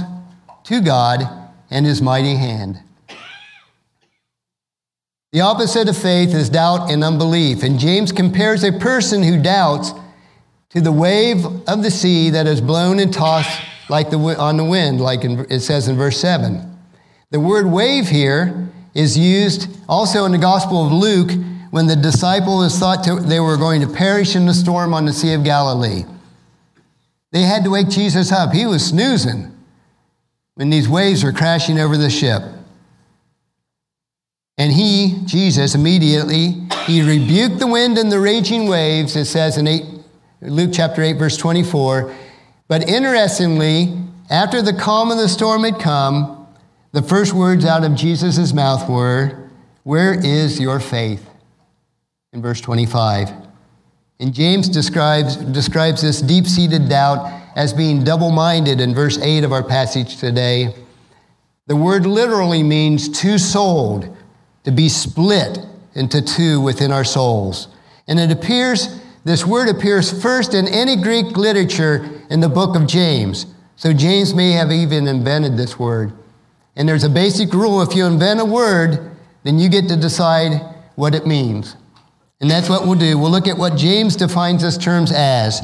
to 0.66 0.80
God 0.80 1.24
and 1.72 1.88
His 1.88 2.04
mighty 2.04 2.36
hand. 2.36 2.83
The 5.34 5.42
opposite 5.42 5.90
of 5.90 5.98
faith 5.98 6.32
is 6.36 6.48
doubt 6.48 6.92
and 6.92 7.04
unbelief. 7.04 7.64
And 7.64 7.80
James 7.80 8.12
compares 8.12 8.64
a 8.64 8.72
person 8.72 9.24
who 9.24 9.42
doubts 9.42 9.92
to 10.70 10.80
the 10.80 10.92
wave 10.92 11.44
of 11.68 11.82
the 11.82 11.90
sea 11.90 12.30
that 12.30 12.46
is 12.46 12.62
blown 12.62 13.00
and 13.00 13.12
tossed 13.12 13.60
like 13.90 14.12
the, 14.12 14.18
on 14.18 14.58
the 14.58 14.64
wind, 14.64 15.02
like 15.02 15.24
in, 15.24 15.40
it 15.50 15.62
says 15.62 15.88
in 15.88 15.98
verse 15.98 16.20
7. 16.20 16.78
The 17.32 17.40
word 17.40 17.66
wave 17.66 18.10
here 18.10 18.70
is 18.94 19.18
used 19.18 19.76
also 19.90 20.26
in 20.26 20.32
the 20.32 20.38
Gospel 20.38 20.86
of 20.86 20.94
Luke 20.94 21.32
when 21.72 21.88
the 21.88 21.96
disciples 21.96 22.78
thought 22.78 23.04
to, 23.06 23.16
they 23.16 23.40
were 23.40 23.58
going 23.58 23.82
to 23.82 23.88
perish 23.88 24.36
in 24.36 24.46
the 24.46 24.54
storm 24.54 24.94
on 24.94 25.06
the 25.06 25.14
Sea 25.14 25.34
of 25.34 25.44
Galilee. 25.44 26.04
They 27.32 27.42
had 27.42 27.64
to 27.64 27.72
wake 27.72 27.90
Jesus 27.90 28.32
up. 28.32 28.54
He 28.54 28.68
was 28.68 28.86
snoozing 28.86 29.52
when 30.54 30.70
these 30.70 30.88
waves 30.88 31.24
were 31.24 31.34
crashing 31.34 31.80
over 31.80 31.98
the 31.98 32.12
ship. 32.12 32.44
And 34.58 34.72
he, 34.72 35.22
Jesus, 35.26 35.74
immediately, 35.74 36.68
he 36.86 37.02
rebuked 37.02 37.60
the 37.60 37.68
wind 37.68 37.98
and 37.98 38.12
the 38.12 38.20
raging 38.20 38.68
waves, 38.68 39.16
it 39.16 39.26
says 39.26 39.58
in 39.58 39.68
8, 39.68 39.84
Luke 40.42 40.72
chapter 40.74 41.02
8, 41.02 41.14
verse 41.14 41.38
24. 41.38 42.14
But 42.68 42.88
interestingly, 42.88 43.98
after 44.30 44.62
the 44.62 44.74
calm 44.74 45.12
of 45.12 45.18
the 45.18 45.30
storm 45.30 45.64
had 45.64 45.80
come, 45.80 46.48
the 46.92 47.02
first 47.02 47.34
words 47.34 47.66
out 47.66 47.84
of 47.84 47.96
Jesus' 47.96 48.54
mouth 48.54 48.88
were, 48.88 49.50
Where 49.84 50.14
is 50.14 50.60
your 50.60 50.80
faith? 50.80 51.28
In 52.32 52.42
verse 52.42 52.62
25. 52.62 53.32
And 54.20 54.34
James 54.34 54.70
describes, 54.70 55.36
describes 55.36 56.02
this 56.02 56.22
deep 56.22 56.46
seated 56.46 56.88
doubt 56.88 57.42
as 57.56 57.74
being 57.74 58.04
double 58.04 58.32
minded 58.32 58.80
in 58.80 58.94
verse 58.94 59.18
8 59.18 59.44
of 59.44 59.52
our 59.52 59.64
passage 59.64 60.18
today. 60.18 60.76
The 61.68 61.76
word 61.76 62.06
literally 62.06 62.64
means 62.64 63.10
two 63.10 63.38
souled, 63.38 64.16
to 64.64 64.72
be 64.72 64.90
split 64.90 65.60
into 65.96 66.22
two 66.22 66.62
within 66.62 66.92
our 66.92 67.04
souls. 67.04 67.68
And 68.08 68.20
it 68.20 68.32
appears, 68.32 69.00
this 69.24 69.46
word 69.46 69.70
appears 69.70 70.22
first 70.22 70.54
in 70.54 70.68
any 70.68 70.96
Greek 70.96 71.38
literature 71.38 72.22
in 72.30 72.40
the 72.40 72.50
book 72.50 72.76
of 72.76 72.88
James. 72.88 73.46
So 73.76 73.94
James 73.94 74.34
may 74.34 74.52
have 74.52 74.72
even 74.72 75.08
invented 75.08 75.58
this 75.58 75.78
word. 75.78 76.14
And 76.76 76.88
there's 76.88 77.04
a 77.04 77.10
basic 77.10 77.54
rule 77.54 77.82
if 77.82 77.96
you 77.96 78.06
invent 78.06 78.40
a 78.40 78.46
word, 78.46 79.12
then 79.44 79.60
you 79.60 79.70
get 79.70 79.88
to 79.90 79.96
decide 79.96 80.62
what 80.96 81.14
it 81.14 81.28
means. 81.28 81.76
And 82.42 82.50
that's 82.50 82.70
what 82.70 82.86
we'll 82.86 83.00
do. 83.00 83.18
We'll 83.18 83.32
look 83.32 83.48
at 83.48 83.58
what 83.58 83.78
James 83.78 84.16
defines 84.16 84.64
this 84.64 84.78
terms 84.78 85.12
as. 85.12 85.62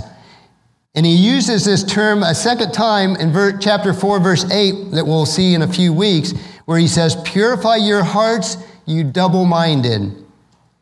And 0.95 1.05
he 1.05 1.15
uses 1.15 1.65
this 1.65 1.83
term 1.83 2.23
a 2.23 2.33
second 2.33 2.71
time 2.71 3.15
in 3.15 3.31
ver- 3.31 3.57
chapter 3.57 3.93
4, 3.93 4.19
verse 4.19 4.49
8, 4.49 4.91
that 4.91 5.05
we'll 5.05 5.25
see 5.25 5.53
in 5.53 5.61
a 5.61 5.67
few 5.67 5.93
weeks, 5.93 6.33
where 6.65 6.79
he 6.79 6.87
says, 6.87 7.15
Purify 7.23 7.75
your 7.77 8.03
hearts, 8.03 8.57
you 8.89 9.03
double 9.03 9.45
minded. 9.45 10.11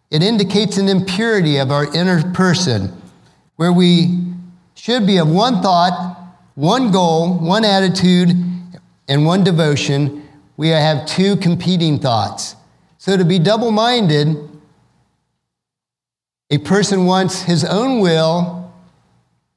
It 0.10 0.24
indicates 0.24 0.78
an 0.78 0.88
impurity 0.88 1.58
of 1.58 1.72
our 1.72 1.94
inner 1.94 2.32
person, 2.32 3.02
where 3.58 3.74
we 3.74 4.24
should 4.76 5.06
be 5.06 5.18
of 5.18 5.30
one 5.30 5.62
thought, 5.62 6.18
one 6.56 6.92
goal, 6.92 7.38
one 7.38 7.66
attitude, 7.66 8.30
and 9.10 9.26
one 9.26 9.44
devotion. 9.44 10.24
We 10.56 10.70
have 10.70 11.06
two 11.06 11.36
competing 11.36 12.00
thoughts. 12.00 12.56
So 12.98 13.18
to 13.18 13.26
be 13.26 13.40
double 13.40 13.72
minded, 13.72 14.38
a 16.50 16.60
person 16.60 17.06
wants 17.06 17.42
his 17.42 17.66
own 17.66 18.00
will 18.00 18.74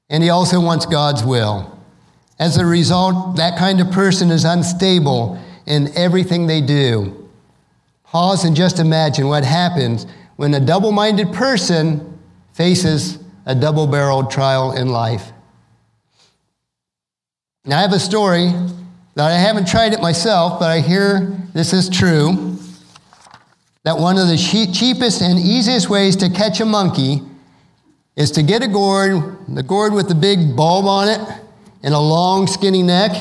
and 0.08 0.24
he 0.24 0.28
also 0.28 0.60
wants 0.60 0.86
God's 0.86 1.22
will. 1.22 1.78
As 2.40 2.56
a 2.56 2.66
result, 2.66 3.36
that 3.36 3.56
kind 3.56 3.80
of 3.80 3.92
person 3.92 4.30
is 4.32 4.44
unstable 4.44 5.38
in 5.66 5.96
everything 5.96 6.48
they 6.48 6.60
do. 6.60 7.19
Pause 8.11 8.46
and 8.46 8.57
just 8.57 8.81
imagine 8.81 9.29
what 9.29 9.44
happens 9.44 10.05
when 10.35 10.53
a 10.55 10.59
double 10.59 10.90
minded 10.90 11.33
person 11.33 12.18
faces 12.55 13.20
a 13.46 13.55
double 13.55 13.87
barreled 13.87 14.33
trial 14.33 14.73
in 14.73 14.88
life. 14.88 15.31
Now, 17.64 17.79
I 17.79 17.83
have 17.83 17.92
a 17.92 18.01
story 18.01 18.53
that 19.14 19.31
I 19.31 19.35
haven't 19.35 19.68
tried 19.68 19.92
it 19.92 20.01
myself, 20.01 20.59
but 20.59 20.70
I 20.70 20.81
hear 20.81 21.38
this 21.55 21.73
is 21.73 21.88
true 21.88 22.59
that 23.85 23.96
one 23.96 24.18
of 24.18 24.27
the 24.27 24.37
cheapest 24.37 25.23
and 25.23 25.38
easiest 25.38 25.88
ways 25.88 26.16
to 26.16 26.29
catch 26.31 26.61
a 26.61 26.64
monkey 26.64 27.23
is 28.16 28.33
to 28.33 28.42
get 28.42 28.64
a 28.64 28.68
gourd, 28.68 29.38
the 29.46 29.62
gourd 29.62 29.92
with 29.92 30.09
the 30.09 30.16
big 30.16 30.57
bulb 30.57 30.85
on 30.87 31.09
it 31.09 31.20
and 31.85 31.94
a 31.94 31.99
long 32.01 32.49
skinny 32.49 32.83
neck, 32.83 33.12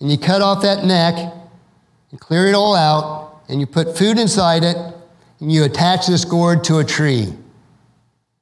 and 0.00 0.10
you 0.10 0.16
cut 0.16 0.40
off 0.40 0.62
that 0.62 0.86
neck 0.86 1.14
and 2.10 2.18
clear 2.18 2.46
it 2.46 2.54
all 2.54 2.74
out, 2.74 3.25
and 3.48 3.60
you 3.60 3.66
put 3.66 3.96
food 3.96 4.18
inside 4.18 4.64
it, 4.64 4.76
and 5.40 5.52
you 5.52 5.64
attach 5.64 6.06
this 6.06 6.24
gourd 6.24 6.64
to 6.64 6.78
a 6.78 6.84
tree. 6.84 7.32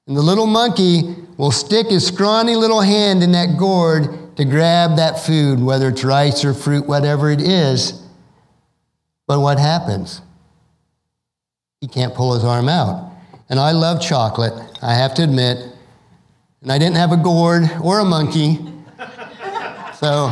And 0.06 0.16
the 0.16 0.22
little 0.22 0.46
monkey 0.46 1.16
will 1.36 1.50
stick 1.50 1.88
his 1.88 2.06
scrawny 2.06 2.56
little 2.56 2.80
hand 2.80 3.22
in 3.22 3.32
that 3.32 3.58
gourd 3.58 4.36
to 4.36 4.44
grab 4.44 4.96
that 4.96 5.20
food, 5.20 5.60
whether 5.60 5.88
it's 5.88 6.04
rice 6.04 6.44
or 6.44 6.54
fruit, 6.54 6.86
whatever 6.86 7.30
it 7.30 7.40
is. 7.40 8.02
But 9.26 9.40
what 9.40 9.58
happens? 9.58 10.20
He 11.80 11.88
can't 11.88 12.14
pull 12.14 12.34
his 12.34 12.44
arm 12.44 12.68
out. 12.68 13.12
And 13.48 13.58
I 13.58 13.72
love 13.72 14.00
chocolate, 14.00 14.52
I 14.82 14.94
have 14.94 15.14
to 15.14 15.22
admit. 15.22 15.58
And 16.62 16.72
I 16.72 16.78
didn't 16.78 16.96
have 16.96 17.12
a 17.12 17.16
gourd 17.16 17.64
or 17.82 18.00
a 18.00 18.04
monkey. 18.04 18.58
So 19.94 20.28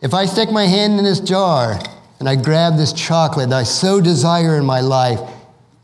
if 0.00 0.14
I 0.14 0.26
stick 0.26 0.50
my 0.50 0.66
hand 0.66 0.98
in 0.98 1.04
this 1.04 1.20
jar 1.20 1.80
and 2.24 2.30
I 2.30 2.42
grab 2.42 2.78
this 2.78 2.94
chocolate 2.94 3.50
that 3.50 3.56
I 3.58 3.64
so 3.64 4.00
desire 4.00 4.56
in 4.56 4.64
my 4.64 4.80
life, 4.80 5.20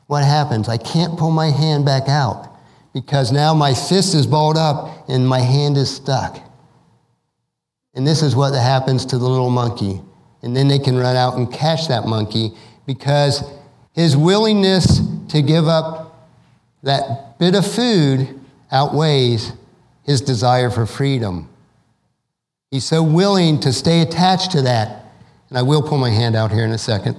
what 0.07 0.24
happens? 0.24 0.70
I 0.70 0.79
can't 0.79 1.18
pull 1.18 1.31
my 1.31 1.50
hand 1.50 1.85
back 1.85 2.09
out 2.09 2.57
because 2.94 3.31
now 3.31 3.53
my 3.53 3.74
fist 3.74 4.14
is 4.14 4.26
balled 4.26 4.57
up 4.57 5.07
and 5.07 5.29
my 5.29 5.40
hand 5.40 5.76
is 5.76 5.94
stuck. 5.94 6.40
And 7.92 8.07
this 8.07 8.22
is 8.22 8.35
what 8.35 8.55
happens 8.55 9.05
to 9.05 9.18
the 9.18 9.29
little 9.29 9.50
monkey. 9.50 10.00
And 10.40 10.57
then 10.57 10.66
they 10.66 10.79
can 10.79 10.96
run 10.96 11.14
out 11.14 11.37
and 11.37 11.53
catch 11.53 11.88
that 11.88 12.07
monkey 12.07 12.53
because 12.87 13.44
his 13.92 14.16
willingness 14.16 15.03
to 15.29 15.42
give 15.42 15.68
up 15.68 16.26
that 16.85 17.38
bit 17.38 17.55
of 17.55 17.70
food 17.70 18.40
outweighs 18.72 19.53
his 20.05 20.22
desire 20.22 20.70
for 20.70 20.87
freedom. 20.87 21.50
He's 22.70 22.85
so 22.85 23.03
willing 23.03 23.61
to 23.61 23.74
stay 23.74 24.00
attached 24.00 24.53
to 24.53 24.62
that. 24.62 25.00
And 25.51 25.59
I 25.59 25.63
will 25.63 25.83
pull 25.83 25.99
my 25.99 26.11
hand 26.11 26.35
out 26.35 26.53
here 26.53 26.65
in 26.65 26.71
a 26.71 26.79
second. 26.79 27.17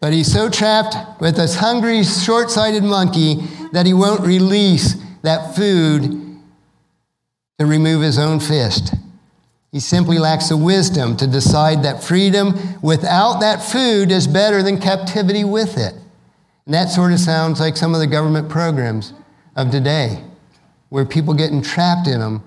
But 0.00 0.12
he's 0.12 0.32
so 0.32 0.48
trapped 0.48 1.20
with 1.20 1.36
this 1.36 1.56
hungry, 1.56 2.04
short 2.04 2.50
sighted 2.50 2.84
monkey 2.84 3.36
that 3.72 3.84
he 3.84 3.92
won't 3.92 4.20
release 4.20 4.94
that 5.22 5.54
food 5.54 6.02
to 7.58 7.66
remove 7.66 8.02
his 8.02 8.18
own 8.18 8.40
fist. 8.40 8.94
He 9.72 9.80
simply 9.80 10.18
lacks 10.18 10.48
the 10.48 10.56
wisdom 10.56 11.16
to 11.18 11.26
decide 11.26 11.82
that 11.82 12.02
freedom 12.02 12.54
without 12.82 13.40
that 13.40 13.62
food 13.62 14.10
is 14.10 14.26
better 14.26 14.62
than 14.62 14.80
captivity 14.80 15.44
with 15.44 15.76
it. 15.76 15.94
And 16.64 16.74
that 16.74 16.88
sort 16.88 17.12
of 17.12 17.20
sounds 17.20 17.60
like 17.60 17.76
some 17.76 17.94
of 17.94 18.00
the 18.00 18.06
government 18.06 18.48
programs 18.48 19.12
of 19.56 19.70
today, 19.70 20.24
where 20.88 21.04
people 21.04 21.34
get 21.34 21.50
entrapped 21.50 22.08
in 22.08 22.20
them 22.20 22.42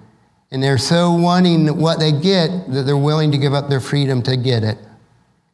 and 0.54 0.62
they're 0.62 0.78
so 0.78 1.12
wanting 1.12 1.80
what 1.80 2.00
they 2.00 2.12
get 2.12 2.72
that 2.72 2.84
they're 2.84 2.96
willing 2.96 3.32
to 3.32 3.40
give 3.40 3.56
up 3.56 3.70
their 3.70 3.80
freedom 3.80 4.22
to 4.22 4.38
get 4.38 4.64
it. 4.64 4.78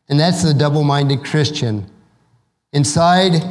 And 0.10 0.20
that's 0.20 0.44
the 0.44 0.54
double 0.54 0.84
minded 0.84 1.24
Christian. 1.24 1.90
Inside 2.74 3.42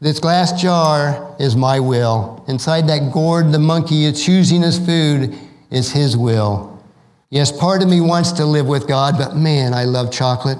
this 0.00 0.18
glass 0.18 0.60
jar 0.60 1.36
is 1.38 1.54
my 1.54 1.78
will. 1.78 2.44
Inside 2.48 2.88
that 2.88 3.12
gourd, 3.12 3.52
the 3.52 3.60
monkey 3.60 4.06
is 4.06 4.24
choosing 4.24 4.62
his 4.62 4.76
food 4.76 5.38
is 5.70 5.92
his 5.92 6.16
will. 6.16 6.82
Yes, 7.30 7.52
part 7.52 7.80
of 7.82 7.88
me 7.88 8.00
wants 8.00 8.32
to 8.32 8.44
live 8.44 8.66
with 8.66 8.88
God, 8.88 9.14
but 9.16 9.36
man, 9.36 9.74
I 9.74 9.84
love 9.84 10.10
chocolate. 10.10 10.58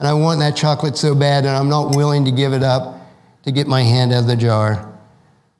And 0.00 0.08
I 0.08 0.14
want 0.14 0.40
that 0.40 0.56
chocolate 0.56 0.96
so 0.96 1.14
bad, 1.14 1.44
and 1.44 1.56
I'm 1.56 1.68
not 1.68 1.94
willing 1.94 2.24
to 2.24 2.32
give 2.32 2.52
it 2.52 2.64
up 2.64 3.00
to 3.44 3.52
get 3.52 3.68
my 3.68 3.82
hand 3.82 4.12
out 4.12 4.22
of 4.22 4.26
the 4.26 4.36
jar. 4.36 4.92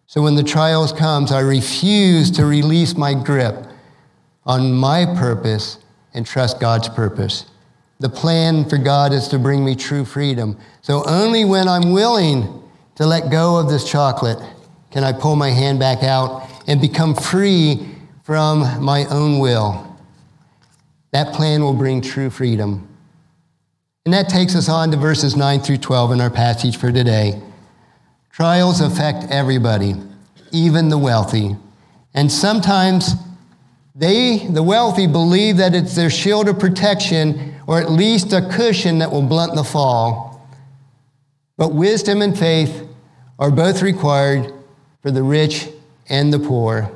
So 0.06 0.20
when 0.20 0.34
the 0.34 0.42
trials 0.42 0.92
comes, 0.92 1.30
I 1.30 1.40
refuse 1.40 2.32
to 2.32 2.44
release 2.44 2.96
my 2.96 3.14
grip 3.14 3.67
on 4.48 4.72
my 4.72 5.04
purpose 5.04 5.78
and 6.14 6.26
trust 6.26 6.58
God's 6.58 6.88
purpose. 6.88 7.44
The 8.00 8.08
plan 8.08 8.68
for 8.68 8.78
God 8.78 9.12
is 9.12 9.28
to 9.28 9.38
bring 9.38 9.64
me 9.64 9.76
true 9.76 10.04
freedom. 10.04 10.58
So 10.82 11.04
only 11.06 11.44
when 11.44 11.68
I'm 11.68 11.92
willing 11.92 12.62
to 12.96 13.06
let 13.06 13.30
go 13.30 13.58
of 13.58 13.68
this 13.68 13.88
chocolate 13.88 14.38
can 14.90 15.04
I 15.04 15.12
pull 15.12 15.36
my 15.36 15.50
hand 15.50 15.78
back 15.78 16.02
out 16.02 16.48
and 16.66 16.80
become 16.80 17.14
free 17.14 17.86
from 18.24 18.82
my 18.82 19.04
own 19.06 19.38
will. 19.38 19.84
That 21.12 21.34
plan 21.34 21.62
will 21.62 21.74
bring 21.74 22.00
true 22.00 22.30
freedom. 22.30 22.88
And 24.04 24.14
that 24.14 24.30
takes 24.30 24.54
us 24.54 24.68
on 24.68 24.90
to 24.92 24.96
verses 24.96 25.36
9 25.36 25.60
through 25.60 25.78
12 25.78 26.12
in 26.12 26.20
our 26.20 26.30
passage 26.30 26.78
for 26.78 26.90
today. 26.90 27.42
Trials 28.30 28.80
affect 28.80 29.30
everybody, 29.30 29.94
even 30.52 30.88
the 30.88 30.96
wealthy. 30.96 31.56
And 32.14 32.32
sometimes 32.32 33.14
they, 33.98 34.46
the 34.46 34.62
wealthy, 34.62 35.08
believe 35.08 35.56
that 35.56 35.74
it's 35.74 35.96
their 35.96 36.08
shield 36.08 36.48
of 36.48 36.58
protection 36.58 37.54
or 37.66 37.80
at 37.80 37.90
least 37.90 38.32
a 38.32 38.48
cushion 38.48 38.98
that 38.98 39.10
will 39.10 39.22
blunt 39.22 39.54
the 39.56 39.64
fall. 39.64 40.48
But 41.56 41.74
wisdom 41.74 42.22
and 42.22 42.38
faith 42.38 42.86
are 43.38 43.50
both 43.50 43.82
required 43.82 44.52
for 45.02 45.10
the 45.10 45.24
rich 45.24 45.68
and 46.08 46.32
the 46.32 46.38
poor. 46.38 46.90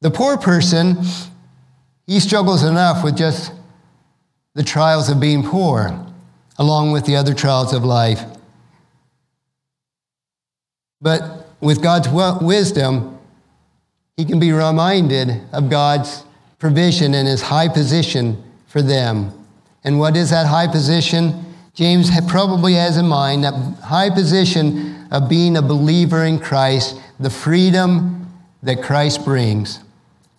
The 0.00 0.10
poor 0.10 0.38
person 0.38 0.96
he 2.06 2.20
struggles 2.20 2.62
enough 2.62 3.04
with 3.04 3.16
just 3.16 3.52
the 4.54 4.62
trials 4.62 5.08
of 5.08 5.20
being 5.20 5.42
poor, 5.42 6.06
along 6.58 6.92
with 6.92 7.06
the 7.06 7.16
other 7.16 7.32
trials 7.32 7.72
of 7.72 7.84
life. 7.84 8.22
But 11.00 11.48
with 11.60 11.82
God's 11.82 12.08
wisdom, 12.08 13.11
he 14.16 14.24
can 14.24 14.38
be 14.38 14.52
reminded 14.52 15.40
of 15.52 15.70
God's 15.70 16.24
provision 16.58 17.14
and 17.14 17.26
his 17.26 17.42
high 17.42 17.68
position 17.68 18.42
for 18.66 18.82
them. 18.82 19.32
And 19.84 19.98
what 19.98 20.16
is 20.16 20.30
that 20.30 20.46
high 20.46 20.68
position? 20.68 21.44
James 21.74 22.10
probably 22.28 22.74
has 22.74 22.96
in 22.96 23.06
mind 23.06 23.44
that 23.44 23.54
high 23.82 24.10
position 24.10 25.08
of 25.10 25.28
being 25.28 25.56
a 25.56 25.62
believer 25.62 26.24
in 26.24 26.38
Christ, 26.38 27.00
the 27.18 27.30
freedom 27.30 28.30
that 28.62 28.82
Christ 28.82 29.24
brings. 29.24 29.80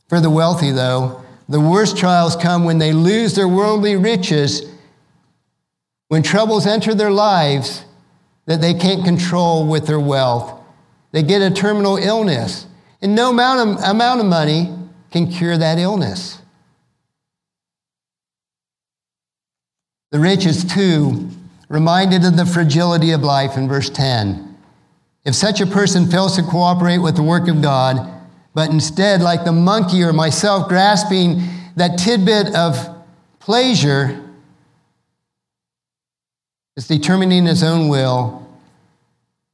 For 0.08 0.20
the 0.20 0.30
wealthy, 0.30 0.72
though, 0.72 1.24
the 1.50 1.60
worst 1.60 1.98
trials 1.98 2.36
come 2.36 2.64
when 2.64 2.78
they 2.78 2.94
lose 2.94 3.36
their 3.36 3.48
worldly 3.48 3.96
riches, 3.96 4.64
when 6.08 6.24
troubles 6.24 6.66
enter 6.66 6.94
their 6.94 7.12
lives 7.12 7.84
that 8.46 8.62
they 8.62 8.74
can't 8.74 9.04
control 9.04 9.68
with 9.68 9.88
their 9.88 10.00
wealth. 10.00 10.62
They 11.12 11.24
get 11.24 11.42
a 11.42 11.52
terminal 11.54 11.98
illness, 11.98 12.68
and 13.04 13.16
no 13.16 13.30
amount 13.32 13.70
of, 13.70 13.84
amount 13.84 14.22
of 14.22 14.26
money 14.26 14.74
can 15.12 15.30
cure 15.30 15.58
that 15.58 15.78
illness. 15.78 16.40
The 20.12 20.20
rich 20.20 20.46
is 20.46 20.64
too 20.64 21.30
reminded 21.68 22.24
of 22.24 22.38
the 22.38 22.46
fragility 22.46 23.12
of 23.12 23.22
life 23.22 23.58
in 23.58 23.68
verse 23.68 23.90
10. 23.90 24.58
If 25.26 25.36
such 25.36 25.60
a 25.60 25.66
person 25.66 26.10
fails 26.10 26.38
to 26.38 26.44
cooperate 26.44 27.00
with 27.00 27.18
the 27.18 27.24
work 27.24 27.50
of 27.50 27.62
God, 27.62 28.10
but 28.54 28.70
instead, 28.70 29.22
like 29.22 29.44
the 29.44 29.52
monkey 29.52 30.02
or 30.04 30.14
myself, 30.14 30.70
grasping 30.70 31.42
that 31.76 31.98
tidbit 31.98 32.56
of 32.56 32.78
pleasure, 33.40 34.24
is 36.78 36.88
determining 36.88 37.46
his 37.46 37.64
own 37.64 37.90
will. 37.90 38.48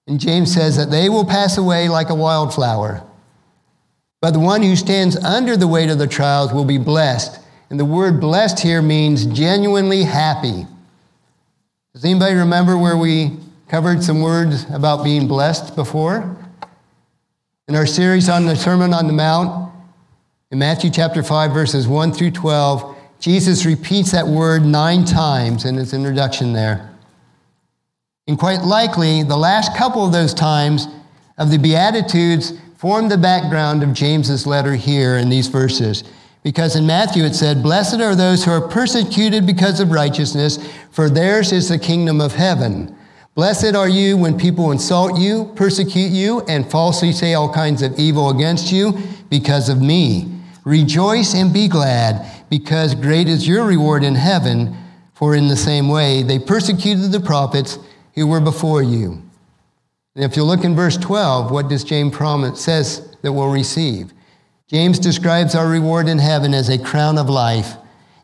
And 0.05 0.19
James 0.19 0.53
says 0.53 0.77
that 0.77 0.91
they 0.91 1.09
will 1.09 1.25
pass 1.25 1.57
away 1.57 1.89
like 1.89 2.09
a 2.09 2.15
wildflower. 2.15 3.08
But 4.21 4.31
the 4.31 4.39
one 4.39 4.61
who 4.61 4.75
stands 4.75 5.15
under 5.17 5.55
the 5.55 5.67
weight 5.67 5.89
of 5.89 5.97
the 5.97 6.07
trials 6.07 6.51
will 6.51 6.65
be 6.65 6.77
blessed. 6.77 7.39
And 7.69 7.79
the 7.79 7.85
word 7.85 8.19
blessed 8.19 8.59
here 8.59 8.81
means 8.81 9.25
genuinely 9.25 10.03
happy. 10.03 10.65
Does 11.93 12.03
anybody 12.03 12.35
remember 12.35 12.77
where 12.77 12.97
we 12.97 13.37
covered 13.67 14.03
some 14.03 14.21
words 14.21 14.65
about 14.73 15.03
being 15.03 15.27
blessed 15.27 15.75
before? 15.75 16.35
In 17.67 17.75
our 17.75 17.85
series 17.85 18.27
on 18.27 18.45
the 18.45 18.55
Sermon 18.55 18.93
on 18.93 19.07
the 19.07 19.13
Mount, 19.13 19.71
in 20.51 20.59
Matthew 20.59 20.89
chapter 20.89 21.21
5, 21.21 21.53
verses 21.53 21.87
1 21.87 22.11
through 22.11 22.31
12, 22.31 22.95
Jesus 23.19 23.65
repeats 23.65 24.11
that 24.11 24.25
word 24.25 24.63
nine 24.63 25.05
times 25.05 25.65
in 25.65 25.75
his 25.75 25.93
introduction 25.93 26.53
there. 26.53 26.89
And 28.27 28.37
quite 28.37 28.61
likely, 28.63 29.23
the 29.23 29.37
last 29.37 29.75
couple 29.77 30.05
of 30.05 30.11
those 30.11 30.33
times 30.33 30.87
of 31.37 31.51
the 31.51 31.57
Beatitudes 31.57 32.53
form 32.79 33.09
the 33.09 33.17
background 33.17 33.83
of 33.83 33.91
James's 33.91 34.47
letter 34.47 34.73
here 34.73 35.17
in 35.17 35.27
these 35.27 35.47
verses. 35.47 36.05
Because 36.43 36.77
in 36.77 36.87
Matthew 36.87 37.25
it 37.25 37.35
said, 37.35 37.61
Blessed 37.61 37.99
are 37.99 38.15
those 38.15 38.45
who 38.45 38.51
are 38.51 38.65
persecuted 38.69 39.45
because 39.45 39.81
of 39.81 39.91
righteousness, 39.91 40.57
for 40.89 41.09
theirs 41.09 41.51
is 41.51 41.67
the 41.67 41.77
kingdom 41.77 42.21
of 42.21 42.35
heaven. 42.35 42.95
Blessed 43.35 43.75
are 43.75 43.89
you 43.89 44.15
when 44.15 44.39
people 44.39 44.71
insult 44.71 45.19
you, 45.19 45.51
persecute 45.57 46.11
you, 46.11 46.39
and 46.47 46.71
falsely 46.71 47.11
say 47.11 47.33
all 47.33 47.53
kinds 47.53 47.81
of 47.81 47.99
evil 47.99 48.29
against 48.29 48.71
you 48.71 48.97
because 49.29 49.67
of 49.67 49.81
me. 49.81 50.31
Rejoice 50.63 51.35
and 51.35 51.51
be 51.51 51.67
glad, 51.67 52.25
because 52.49 52.95
great 52.95 53.27
is 53.27 53.45
your 53.45 53.65
reward 53.65 54.05
in 54.05 54.15
heaven, 54.15 54.73
for 55.15 55.35
in 55.35 55.49
the 55.49 55.57
same 55.57 55.89
way 55.89 56.23
they 56.23 56.39
persecuted 56.39 57.11
the 57.11 57.19
prophets 57.19 57.77
who 58.15 58.25
were 58.25 58.39
before 58.39 58.81
you. 58.81 59.21
And 60.15 60.25
if 60.25 60.35
you 60.35 60.43
look 60.43 60.63
in 60.63 60.75
verse 60.75 60.97
12, 60.97 61.51
what 61.51 61.69
does 61.69 61.83
James 61.83 62.15
promise 62.15 62.61
says 62.61 63.15
that 63.21 63.31
we'll 63.31 63.51
receive? 63.51 64.13
James 64.67 64.99
describes 64.99 65.55
our 65.55 65.67
reward 65.67 66.07
in 66.07 66.19
heaven 66.19 66.53
as 66.53 66.69
a 66.69 66.77
crown 66.77 67.17
of 67.17 67.29
life. 67.29 67.75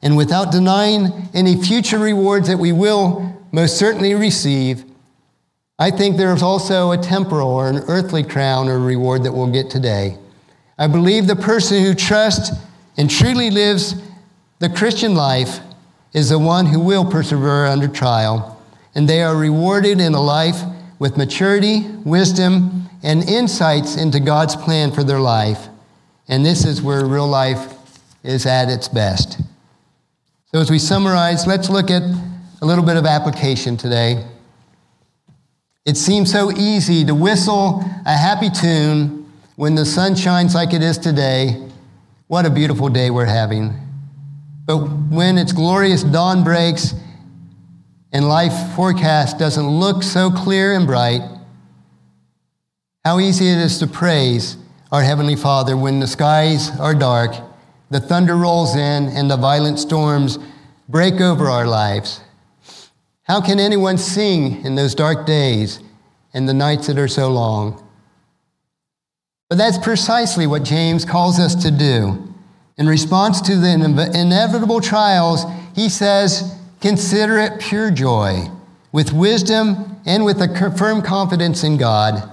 And 0.01 0.17
without 0.17 0.51
denying 0.51 1.29
any 1.33 1.61
future 1.61 1.97
rewards 1.97 2.47
that 2.47 2.57
we 2.57 2.71
will 2.71 3.35
most 3.51 3.77
certainly 3.77 4.13
receive, 4.13 4.83
I 5.79 5.91
think 5.91 6.17
there 6.17 6.33
is 6.33 6.43
also 6.43 6.91
a 6.91 6.97
temporal 6.97 7.49
or 7.49 7.69
an 7.69 7.83
earthly 7.87 8.23
crown 8.23 8.67
or 8.67 8.79
reward 8.79 9.23
that 9.23 9.31
we'll 9.31 9.51
get 9.51 9.69
today. 9.69 10.17
I 10.77 10.87
believe 10.87 11.27
the 11.27 11.35
person 11.35 11.83
who 11.83 11.93
trusts 11.93 12.51
and 12.97 13.09
truly 13.09 13.49
lives 13.49 13.95
the 14.59 14.69
Christian 14.69 15.15
life 15.15 15.59
is 16.13 16.29
the 16.29 16.39
one 16.39 16.65
who 16.65 16.79
will 16.79 17.03
persevere 17.09 17.65
under 17.65 17.87
trial, 17.87 18.61
and 18.93 19.07
they 19.07 19.21
are 19.21 19.35
rewarded 19.35 19.99
in 19.99 20.13
a 20.13 20.21
life 20.21 20.61
with 20.99 21.17
maturity, 21.17 21.81
wisdom, 22.03 22.89
and 23.03 23.23
insights 23.23 23.97
into 23.97 24.19
God's 24.19 24.55
plan 24.55 24.91
for 24.91 25.03
their 25.03 25.19
life. 25.19 25.67
And 26.27 26.45
this 26.45 26.65
is 26.65 26.81
where 26.81 27.05
real 27.05 27.27
life 27.27 27.73
is 28.23 28.45
at 28.45 28.69
its 28.69 28.87
best. 28.87 29.39
So, 30.47 30.59
as 30.59 30.71
we 30.71 30.79
summarize, 30.79 31.45
let's 31.45 31.69
look 31.69 31.91
at 31.91 32.01
a 32.01 32.65
little 32.65 32.83
bit 32.83 32.97
of 32.97 33.05
application 33.05 33.77
today. 33.77 34.25
It 35.85 35.97
seems 35.97 36.31
so 36.31 36.51
easy 36.51 37.05
to 37.05 37.13
whistle 37.13 37.83
a 38.05 38.17
happy 38.17 38.49
tune 38.49 39.31
when 39.55 39.75
the 39.75 39.85
sun 39.85 40.15
shines 40.15 40.55
like 40.55 40.73
it 40.73 40.81
is 40.81 40.97
today. 40.97 41.69
What 42.27 42.45
a 42.45 42.49
beautiful 42.49 42.89
day 42.89 43.11
we're 43.11 43.25
having. 43.25 43.73
But 44.65 44.77
when 44.77 45.37
its 45.37 45.51
glorious 45.51 46.03
dawn 46.03 46.43
breaks 46.43 46.95
and 48.15 48.29
life 48.29 48.73
forecast 48.77 49.37
doesn't 49.37 49.67
look 49.67 50.01
so 50.01 50.31
clear 50.31 50.73
and 50.73 50.87
bright, 50.87 51.19
how 53.03 53.19
easy 53.19 53.49
it 53.49 53.57
is 53.57 53.77
to 53.79 53.87
praise 53.87 54.55
our 54.89 55.03
Heavenly 55.03 55.35
Father, 55.35 55.75
when 55.75 55.99
the 55.99 56.07
skies 56.07 56.71
are 56.79 56.95
dark, 56.95 57.35
the 57.89 57.99
thunder 57.99 58.37
rolls 58.37 58.73
in, 58.73 59.09
and 59.09 59.29
the 59.29 59.35
violent 59.35 59.79
storms 59.79 60.39
break 60.87 61.19
over 61.19 61.49
our 61.49 61.67
lives. 61.67 62.21
How 63.23 63.41
can 63.41 63.59
anyone 63.59 63.97
sing 63.97 64.63
in 64.63 64.75
those 64.75 64.95
dark 64.95 65.25
days 65.25 65.81
and 66.33 66.47
the 66.47 66.53
nights 66.53 66.87
that 66.87 66.97
are 66.97 67.09
so 67.09 67.29
long? 67.29 67.85
But 69.49 69.57
that's 69.57 69.77
precisely 69.77 70.47
what 70.47 70.63
James 70.63 71.03
calls 71.03 71.37
us 71.37 71.53
to 71.63 71.69
do. 71.69 72.33
In 72.77 72.87
response 72.87 73.41
to 73.41 73.57
the 73.57 73.73
inevitable 74.13 74.79
trials, 74.79 75.43
he 75.75 75.89
says, 75.89 76.55
Consider 76.81 77.39
it 77.39 77.59
pure 77.59 77.91
joy, 77.91 78.49
with 78.91 79.13
wisdom 79.13 79.99
and 80.05 80.23
with 80.23 80.41
a 80.41 80.73
firm 80.77 81.01
confidence 81.01 81.63
in 81.63 81.77
God. 81.77 82.29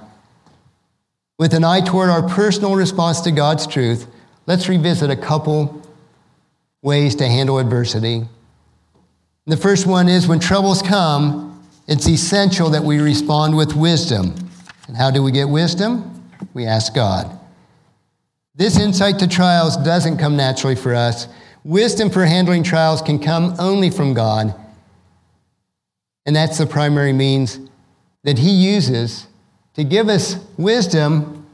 With 1.38 1.54
an 1.54 1.64
eye 1.64 1.80
toward 1.80 2.10
our 2.10 2.28
personal 2.28 2.76
response 2.76 3.20
to 3.22 3.32
God's 3.32 3.66
truth, 3.66 4.06
let's 4.46 4.68
revisit 4.68 5.10
a 5.10 5.16
couple 5.16 5.82
ways 6.82 7.14
to 7.16 7.26
handle 7.26 7.58
adversity. 7.58 8.22
The 9.46 9.56
first 9.56 9.86
one 9.86 10.08
is 10.08 10.28
when 10.28 10.38
troubles 10.38 10.82
come, 10.82 11.66
it's 11.88 12.06
essential 12.08 12.70
that 12.70 12.84
we 12.84 13.00
respond 13.00 13.56
with 13.56 13.74
wisdom. 13.74 14.34
And 14.86 14.96
how 14.96 15.10
do 15.10 15.22
we 15.22 15.32
get 15.32 15.48
wisdom? 15.48 16.30
We 16.54 16.66
ask 16.66 16.94
God. 16.94 17.38
This 18.54 18.78
insight 18.78 19.18
to 19.20 19.26
trials 19.26 19.76
doesn't 19.78 20.18
come 20.18 20.36
naturally 20.36 20.76
for 20.76 20.94
us. 20.94 21.26
Wisdom 21.64 22.10
for 22.10 22.24
handling 22.24 22.62
trials 22.62 23.02
can 23.02 23.18
come 23.18 23.54
only 23.58 23.90
from 23.90 24.14
God. 24.14 24.54
And 26.26 26.34
that's 26.34 26.58
the 26.58 26.66
primary 26.66 27.12
means 27.12 27.60
that 28.24 28.38
He 28.38 28.50
uses 28.50 29.26
to 29.74 29.84
give 29.84 30.08
us 30.08 30.36
wisdom 30.56 31.46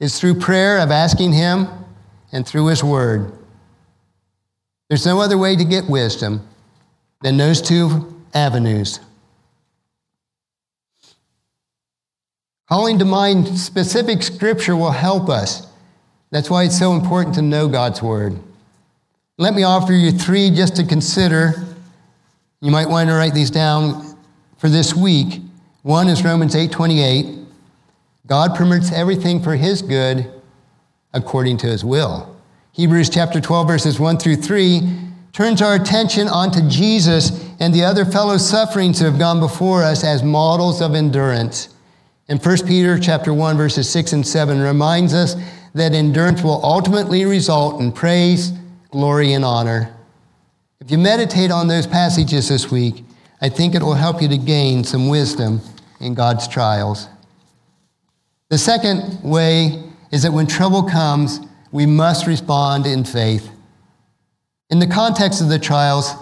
is 0.00 0.18
through 0.18 0.40
prayer 0.40 0.78
of 0.78 0.90
asking 0.90 1.32
Him 1.32 1.68
and 2.32 2.46
through 2.46 2.66
His 2.66 2.82
Word. 2.82 3.32
There's 4.88 5.06
no 5.06 5.20
other 5.20 5.38
way 5.38 5.56
to 5.56 5.64
get 5.64 5.88
wisdom 5.88 6.46
than 7.22 7.36
those 7.36 7.62
two 7.62 8.22
avenues. 8.34 9.00
Calling 12.68 12.98
to 12.98 13.04
mind 13.04 13.58
specific 13.58 14.22
scripture 14.22 14.76
will 14.76 14.90
help 14.90 15.28
us. 15.28 15.66
That's 16.30 16.50
why 16.50 16.64
it's 16.64 16.78
so 16.78 16.94
important 16.94 17.34
to 17.36 17.42
know 17.42 17.68
God's 17.68 18.02
Word. 18.02 18.38
Let 19.36 19.54
me 19.54 19.64
offer 19.64 19.92
you 19.92 20.12
three 20.12 20.50
just 20.50 20.76
to 20.76 20.84
consider. 20.84 21.54
You 22.60 22.70
might 22.70 22.88
want 22.88 23.08
to 23.08 23.16
write 23.16 23.34
these 23.34 23.50
down 23.50 24.16
for 24.58 24.68
this 24.68 24.94
week. 24.94 25.40
One 25.82 26.06
is 26.06 26.22
Romans 26.24 26.54
8 26.54 26.70
28. 26.70 27.40
God 28.28 28.54
permits 28.54 28.92
everything 28.92 29.42
for 29.42 29.56
his 29.56 29.82
good 29.82 30.30
according 31.12 31.56
to 31.58 31.66
his 31.66 31.84
will. 31.84 32.36
Hebrews 32.72 33.10
chapter 33.10 33.40
12, 33.40 33.66
verses 33.66 33.98
1 33.98 34.18
through 34.18 34.36
3 34.36 34.80
turns 35.32 35.60
our 35.60 35.74
attention 35.74 36.28
onto 36.28 36.60
Jesus 36.68 37.44
and 37.58 37.74
the 37.74 37.82
other 37.82 38.04
fellow 38.04 38.36
sufferings 38.36 39.00
who 39.00 39.06
have 39.06 39.18
gone 39.18 39.40
before 39.40 39.82
us 39.82 40.04
as 40.04 40.22
models 40.22 40.80
of 40.80 40.94
endurance. 40.94 41.74
And 42.28 42.40
1 42.40 42.66
Peter 42.66 43.00
chapter 43.00 43.34
1, 43.34 43.56
verses 43.56 43.90
6 43.90 44.12
and 44.12 44.26
7 44.26 44.60
reminds 44.60 45.12
us 45.12 45.34
that 45.74 45.92
endurance 45.92 46.42
will 46.42 46.64
ultimately 46.64 47.24
result 47.24 47.80
in 47.80 47.90
praise, 47.90 48.52
glory, 48.94 49.32
and 49.32 49.44
honor. 49.44 49.92
If 50.80 50.88
you 50.88 50.98
meditate 50.98 51.50
on 51.50 51.66
those 51.66 51.84
passages 51.84 52.48
this 52.48 52.70
week, 52.70 53.04
I 53.42 53.48
think 53.48 53.74
it 53.74 53.82
will 53.82 53.94
help 53.94 54.22
you 54.22 54.28
to 54.28 54.38
gain 54.38 54.84
some 54.84 55.08
wisdom 55.08 55.60
in 55.98 56.14
God's 56.14 56.46
trials. 56.46 57.08
The 58.50 58.56
second 58.56 59.20
way 59.24 59.82
is 60.12 60.22
that 60.22 60.32
when 60.32 60.46
trouble 60.46 60.84
comes, 60.84 61.40
we 61.72 61.86
must 61.86 62.28
respond 62.28 62.86
in 62.86 63.02
faith. 63.02 63.50
In 64.70 64.78
the 64.78 64.86
context 64.86 65.40
of 65.42 65.48
the 65.48 65.58
trials, 65.58 66.12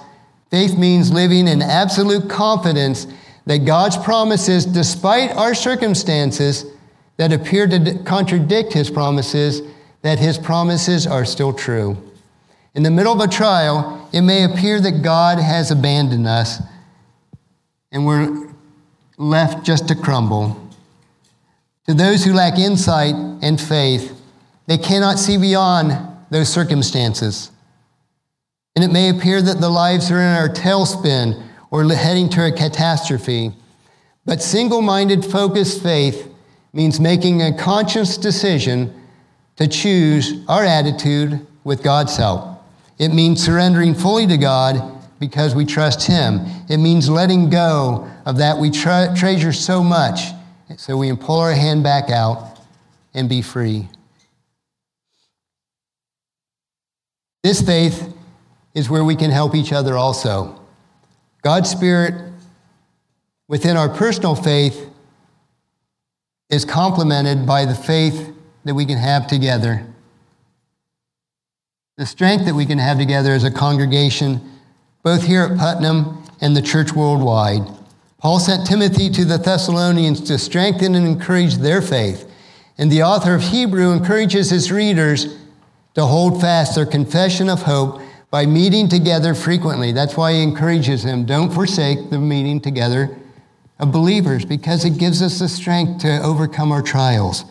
faith 0.50 0.74
means 0.78 1.12
living 1.12 1.48
in 1.48 1.60
absolute 1.60 2.30
confidence 2.30 3.06
that 3.44 3.66
God's 3.66 3.98
promises, 3.98 4.64
despite 4.64 5.30
our 5.32 5.54
circumstances 5.54 6.64
that 7.18 7.34
appear 7.34 7.66
to 7.66 8.02
contradict 8.06 8.72
his 8.72 8.88
promises, 8.88 9.60
that 10.00 10.18
his 10.18 10.38
promises 10.38 11.06
are 11.06 11.26
still 11.26 11.52
true. 11.52 11.98
In 12.74 12.82
the 12.82 12.90
middle 12.90 13.12
of 13.12 13.20
a 13.20 13.28
trial, 13.28 14.08
it 14.12 14.22
may 14.22 14.44
appear 14.44 14.80
that 14.80 15.02
God 15.02 15.38
has 15.38 15.70
abandoned 15.70 16.26
us 16.26 16.60
and 17.90 18.06
we're 18.06 18.48
left 19.18 19.64
just 19.64 19.88
to 19.88 19.94
crumble. 19.94 20.58
To 21.86 21.94
those 21.94 22.24
who 22.24 22.32
lack 22.32 22.58
insight 22.58 23.14
and 23.42 23.60
faith, 23.60 24.18
they 24.66 24.78
cannot 24.78 25.18
see 25.18 25.36
beyond 25.36 25.92
those 26.30 26.48
circumstances. 26.48 27.50
And 28.74 28.84
it 28.84 28.90
may 28.90 29.10
appear 29.10 29.42
that 29.42 29.60
the 29.60 29.68
lives 29.68 30.10
are 30.10 30.18
in 30.18 30.36
our 30.36 30.48
tailspin 30.48 31.42
or 31.70 31.84
heading 31.84 32.30
to 32.30 32.46
a 32.46 32.52
catastrophe. 32.52 33.52
But 34.24 34.40
single 34.40 34.80
minded, 34.80 35.24
focused 35.24 35.82
faith 35.82 36.28
means 36.72 36.98
making 36.98 37.42
a 37.42 37.56
conscious 37.56 38.16
decision 38.16 38.94
to 39.56 39.68
choose 39.68 40.42
our 40.48 40.64
attitude 40.64 41.46
with 41.64 41.82
God's 41.82 42.16
help. 42.16 42.51
It 43.02 43.12
means 43.12 43.44
surrendering 43.44 43.96
fully 43.96 44.28
to 44.28 44.36
God 44.36 44.80
because 45.18 45.56
we 45.56 45.64
trust 45.64 46.06
Him. 46.06 46.42
It 46.68 46.76
means 46.76 47.10
letting 47.10 47.50
go 47.50 48.08
of 48.24 48.36
that 48.36 48.58
we 48.58 48.70
tre- 48.70 49.08
treasure 49.16 49.52
so 49.52 49.82
much 49.82 50.20
so 50.76 50.96
we 50.96 51.08
can 51.08 51.16
pull 51.16 51.40
our 51.40 51.52
hand 51.52 51.82
back 51.82 52.10
out 52.10 52.60
and 53.12 53.28
be 53.28 53.42
free. 53.42 53.88
This 57.42 57.60
faith 57.60 58.14
is 58.72 58.88
where 58.88 59.02
we 59.02 59.16
can 59.16 59.32
help 59.32 59.56
each 59.56 59.72
other 59.72 59.96
also. 59.96 60.60
God's 61.42 61.68
Spirit 61.68 62.14
within 63.48 63.76
our 63.76 63.88
personal 63.88 64.36
faith 64.36 64.88
is 66.50 66.64
complemented 66.64 67.48
by 67.48 67.64
the 67.64 67.74
faith 67.74 68.32
that 68.62 68.74
we 68.74 68.86
can 68.86 68.98
have 68.98 69.26
together. 69.26 69.91
The 71.98 72.06
strength 72.06 72.46
that 72.46 72.54
we 72.54 72.64
can 72.64 72.78
have 72.78 72.96
together 72.96 73.32
as 73.32 73.44
a 73.44 73.50
congregation, 73.50 74.40
both 75.02 75.24
here 75.24 75.42
at 75.42 75.58
Putnam 75.58 76.24
and 76.40 76.56
the 76.56 76.62
church 76.62 76.94
worldwide. 76.94 77.60
Paul 78.16 78.38
sent 78.38 78.66
Timothy 78.66 79.10
to 79.10 79.26
the 79.26 79.36
Thessalonians 79.36 80.22
to 80.22 80.38
strengthen 80.38 80.94
and 80.94 81.06
encourage 81.06 81.56
their 81.56 81.82
faith. 81.82 82.30
And 82.78 82.90
the 82.90 83.02
author 83.02 83.34
of 83.34 83.42
Hebrew 83.42 83.92
encourages 83.92 84.48
his 84.48 84.72
readers 84.72 85.36
to 85.92 86.06
hold 86.06 86.40
fast 86.40 86.76
their 86.76 86.86
confession 86.86 87.50
of 87.50 87.60
hope 87.60 88.00
by 88.30 88.46
meeting 88.46 88.88
together 88.88 89.34
frequently. 89.34 89.92
That's 89.92 90.16
why 90.16 90.32
he 90.32 90.42
encourages 90.42 91.02
them 91.02 91.26
don't 91.26 91.52
forsake 91.52 92.08
the 92.08 92.18
meeting 92.18 92.58
together 92.58 93.14
of 93.78 93.92
believers 93.92 94.46
because 94.46 94.86
it 94.86 94.96
gives 94.96 95.20
us 95.20 95.40
the 95.40 95.48
strength 95.48 96.00
to 96.02 96.22
overcome 96.22 96.72
our 96.72 96.80
trials. 96.80 97.44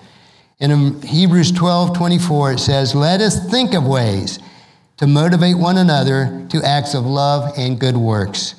In 0.62 1.02
Hebrews 1.02 1.52
12 1.52 1.98
24, 1.98 2.54
it 2.54 2.60
says, 2.60 2.96
Let 2.96 3.20
us 3.20 3.50
think 3.50 3.74
of 3.74 3.86
ways 3.86 4.40
to 4.98 5.08
motivate 5.08 5.58
one 5.58 5.78
another 5.78 6.46
to 6.50 6.64
acts 6.64 6.94
of 6.94 7.04
love 7.06 7.54
and 7.58 7.80
good 7.80 7.98
works. 7.98 8.56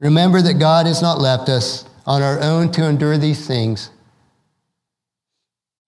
Remember 0.00 0.42
that 0.42 0.54
God 0.54 0.86
has 0.86 1.00
not 1.00 1.20
left 1.20 1.48
us 1.48 1.84
on 2.04 2.20
our 2.20 2.40
own 2.40 2.72
to 2.72 2.84
endure 2.84 3.16
these 3.16 3.46
things. 3.46 3.90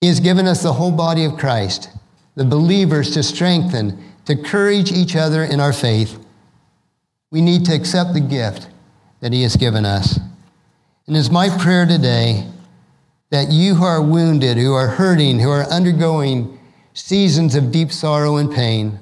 He 0.01 0.07
has 0.07 0.21
given 0.21 0.47
us 0.47 0.63
the 0.63 0.73
whole 0.73 0.93
body 0.93 1.25
of 1.25 1.37
Christ, 1.37 1.91
the 2.37 2.45
believers 2.45 3.11
to 3.15 3.23
strengthen 3.25 4.01
to 4.27 4.33
encourage 4.33 4.93
each 4.93 5.17
other 5.17 5.43
in 5.43 5.61
our 5.61 5.73
faith, 5.73 6.19
we 7.31 7.41
need 7.41 7.65
to 7.67 7.75
accept 7.75 8.15
the 8.15 8.21
gift 8.21 8.69
that 9.21 9.33
He 9.33 9.43
has 9.43 9.57
given 9.57 9.85
us. 9.85 10.19
And 11.07 11.17
it's 11.17 11.31
my 11.31 11.49
prayer 11.59 11.85
today 11.85 12.49
that 13.31 13.51
you 13.51 13.75
who 13.75 13.85
are 13.85 14.03
wounded, 14.03 14.57
who 14.57 14.75
are 14.75 14.89
hurting, 14.89 15.41
who 15.41 15.51
are 15.51 15.65
undergoing 15.71 16.59
seasons 16.93 17.55
of 17.55 17.73
deep 17.73 17.91
sorrow 17.91 18.37
and 18.37 18.53
pain, 18.53 18.99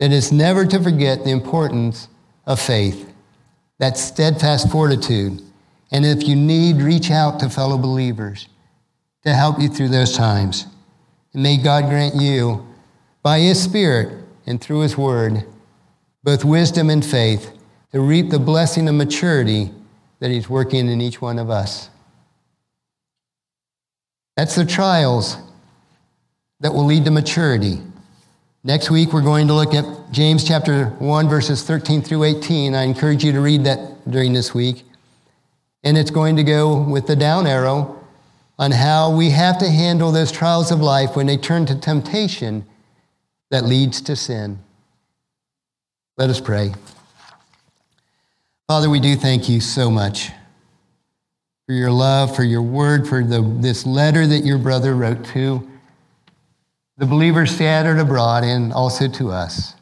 that 0.00 0.12
it's 0.12 0.32
never 0.32 0.64
to 0.64 0.82
forget 0.82 1.24
the 1.24 1.30
importance 1.30 2.08
of 2.46 2.60
faith, 2.60 3.12
that 3.78 3.98
steadfast 3.98 4.70
fortitude. 4.70 5.42
And 5.90 6.04
if 6.06 6.26
you 6.26 6.36
need, 6.36 6.76
reach 6.76 7.10
out 7.10 7.40
to 7.40 7.50
fellow 7.50 7.78
believers 7.78 8.48
to 9.24 9.34
help 9.34 9.60
you 9.60 9.68
through 9.68 9.88
those 9.88 10.16
times. 10.16 10.66
And 11.34 11.42
may 11.42 11.56
God 11.56 11.84
grant 11.84 12.14
you 12.14 12.66
by 13.22 13.40
His 13.40 13.62
Spirit 13.62 14.24
and 14.46 14.60
through 14.60 14.80
His 14.80 14.96
Word, 14.96 15.44
both 16.24 16.44
wisdom 16.44 16.88
and 16.90 17.04
faith, 17.04 17.52
to 17.92 18.00
reap 18.00 18.30
the 18.30 18.38
blessing 18.38 18.88
of 18.88 18.94
maturity 18.94 19.70
that 20.20 20.30
He's 20.30 20.48
working 20.48 20.88
in 20.88 21.00
each 21.00 21.20
one 21.20 21.38
of 21.38 21.50
us. 21.50 21.90
That's 24.38 24.54
the 24.54 24.64
trials 24.64 25.36
that 26.60 26.72
will 26.72 26.84
lead 26.84 27.06
to 27.06 27.10
maturity. 27.10 27.80
Next 28.62 28.88
week, 28.88 29.12
we're 29.12 29.20
going 29.20 29.48
to 29.48 29.52
look 29.52 29.74
at 29.74 30.12
James 30.12 30.44
chapter 30.44 30.90
1, 31.00 31.28
verses 31.28 31.64
13 31.64 32.02
through 32.02 32.22
18. 32.22 32.72
I 32.72 32.84
encourage 32.84 33.24
you 33.24 33.32
to 33.32 33.40
read 33.40 33.64
that 33.64 34.08
during 34.08 34.34
this 34.34 34.54
week. 34.54 34.84
And 35.82 35.98
it's 35.98 36.12
going 36.12 36.36
to 36.36 36.44
go 36.44 36.80
with 36.80 37.08
the 37.08 37.16
down 37.16 37.48
arrow 37.48 38.06
on 38.60 38.70
how 38.70 39.10
we 39.10 39.30
have 39.30 39.58
to 39.58 39.68
handle 39.68 40.12
those 40.12 40.30
trials 40.30 40.70
of 40.70 40.80
life 40.80 41.16
when 41.16 41.26
they 41.26 41.36
turn 41.36 41.66
to 41.66 41.74
temptation 41.74 42.64
that 43.50 43.64
leads 43.64 44.00
to 44.02 44.14
sin. 44.14 44.60
Let 46.16 46.30
us 46.30 46.40
pray. 46.40 46.74
Father, 48.68 48.88
we 48.88 49.00
do 49.00 49.16
thank 49.16 49.48
you 49.48 49.60
so 49.60 49.90
much 49.90 50.30
for 51.68 51.74
your 51.74 51.90
love, 51.90 52.34
for 52.34 52.44
your 52.44 52.62
word, 52.62 53.06
for 53.06 53.22
the, 53.22 53.42
this 53.60 53.84
letter 53.84 54.26
that 54.26 54.42
your 54.42 54.56
brother 54.56 54.96
wrote 54.96 55.22
to 55.26 55.68
the 56.96 57.04
believers 57.04 57.54
scattered 57.54 57.98
abroad 57.98 58.42
and 58.42 58.72
also 58.72 59.06
to 59.06 59.30
us. 59.30 59.74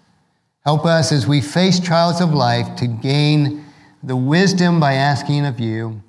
Help 0.64 0.85
us 0.85 1.12
as 1.12 1.29
we 1.29 1.40
face 1.40 1.79
trials 1.79 2.20
of 2.20 2.35
life 2.35 2.75
to 2.75 2.88
gain 2.88 3.64
the 4.03 4.16
wisdom 4.16 4.81
by 4.81 4.94
asking 4.94 5.46
of 5.46 5.61
you, 5.61 6.03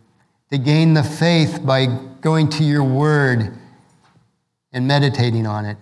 to 0.51 0.57
gain 0.57 0.95
the 0.95 1.03
faith 1.03 1.61
by 1.63 1.85
going 2.21 2.49
to 2.49 2.63
your 2.63 2.83
word 2.83 3.55
and 4.73 4.87
meditating 4.87 5.45
on 5.45 5.63
it, 5.63 5.77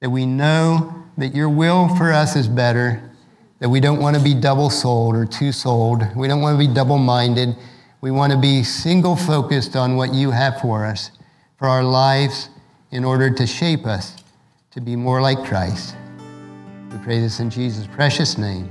that 0.00 0.10
we 0.10 0.26
know 0.26 1.02
that 1.16 1.34
your 1.34 1.48
will 1.48 1.88
for 1.96 2.12
us 2.12 2.36
is 2.36 2.46
better, 2.46 3.10
that 3.58 3.70
we 3.70 3.80
don't 3.80 4.00
want 4.00 4.14
to 4.18 4.22
be 4.22 4.34
double 4.34 4.68
souled 4.68 5.16
or 5.16 5.24
two 5.24 5.50
souled. 5.50 6.14
We 6.14 6.28
don't 6.28 6.42
want 6.42 6.60
to 6.60 6.68
be 6.68 6.74
double 6.74 6.98
minded. 6.98 7.56
We 8.04 8.10
want 8.10 8.32
to 8.34 8.38
be 8.38 8.62
single 8.62 9.16
focused 9.16 9.76
on 9.76 9.96
what 9.96 10.12
you 10.12 10.30
have 10.30 10.60
for 10.60 10.84
us, 10.84 11.10
for 11.56 11.66
our 11.66 11.82
lives, 11.82 12.50
in 12.90 13.02
order 13.02 13.30
to 13.30 13.46
shape 13.46 13.86
us 13.86 14.22
to 14.72 14.82
be 14.82 14.94
more 14.94 15.22
like 15.22 15.42
Christ. 15.42 15.96
We 16.92 16.98
pray 16.98 17.20
this 17.20 17.40
in 17.40 17.48
Jesus' 17.48 17.86
precious 17.86 18.36
name. 18.36 18.68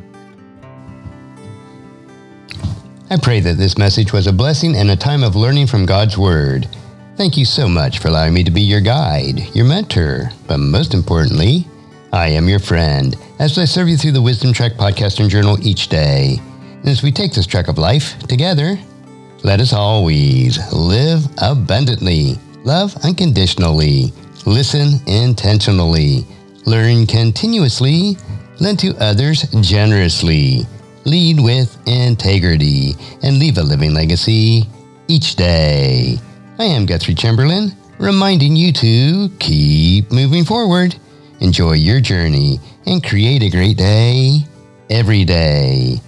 I 3.10 3.18
pray 3.20 3.40
that 3.40 3.58
this 3.58 3.76
message 3.76 4.14
was 4.14 4.28
a 4.28 4.32
blessing 4.32 4.76
and 4.76 4.92
a 4.92 4.96
time 4.96 5.24
of 5.24 5.36
learning 5.36 5.66
from 5.66 5.88
God's 5.88 6.16
Word. 6.16 6.68
Thank 7.18 7.36
you 7.36 7.46
so 7.46 7.68
much 7.68 7.98
for 7.98 8.10
allowing 8.10 8.36
me 8.36 8.44
to 8.44 8.52
be 8.52 8.62
your 8.62 8.82
guide, 8.82 9.40
your 9.56 9.66
mentor, 9.66 10.30
but 10.46 10.60
most 10.60 10.94
importantly, 10.94 11.66
I 12.12 12.28
am 12.28 12.48
your 12.48 12.60
friend 12.60 13.16
as 13.40 13.58
I 13.58 13.66
serve 13.66 13.90
you 13.90 13.98
through 13.98 14.12
the 14.12 14.22
Wisdom 14.22 14.54
Trek 14.54 14.74
podcast 14.74 15.20
and 15.20 15.28
journal 15.28 15.58
each 15.66 15.88
day. 15.88 16.40
And 16.62 16.88
as 16.88 17.02
we 17.02 17.12
take 17.12 17.34
this 17.34 17.48
trek 17.48 17.68
of 17.68 17.80
life 17.80 18.20
together, 18.28 18.78
let 19.44 19.60
us 19.60 19.74
always 19.74 20.60
live 20.74 21.26
abundantly, 21.42 22.38
love 22.64 22.96
unconditionally, 23.04 24.12
listen 24.46 25.00
intentionally, 25.08 26.26
learn 26.66 27.06
continuously, 27.06 28.18
lend 28.60 28.80
to 28.80 28.96
others 29.00 29.44
generously, 29.62 30.66
lead 31.06 31.40
with 31.40 31.78
integrity, 31.86 32.96
and 33.22 33.38
leave 33.38 33.58
a 33.58 33.64
living 33.64 33.94
legacy 33.94 34.64
each 35.08 35.36
day. 35.36 36.18
I 36.58 36.66
am 36.66 36.86
Guthrie 36.86 37.16
Chamberlain, 37.16 37.74
reminding 38.00 38.56
you 38.56 38.72
to 38.74 39.30
keep 39.40 40.12
moving 40.12 40.46
forward 40.46 40.96
Enjoy 41.44 41.74
your 41.74 42.00
journey 42.00 42.58
and 42.86 43.04
create 43.04 43.44
a 43.44 43.50
great 43.50 43.76
day 43.76 44.40
every 44.90 45.26
day. 45.26 46.00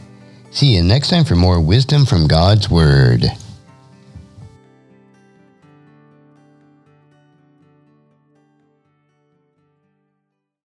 See 0.56 0.68
you 0.68 0.84
next 0.84 1.10
time 1.10 1.26
for 1.26 1.36
more 1.36 1.60
wisdom 1.60 2.06
from 2.06 2.28
God's 2.28 2.70
Word. 2.70 3.26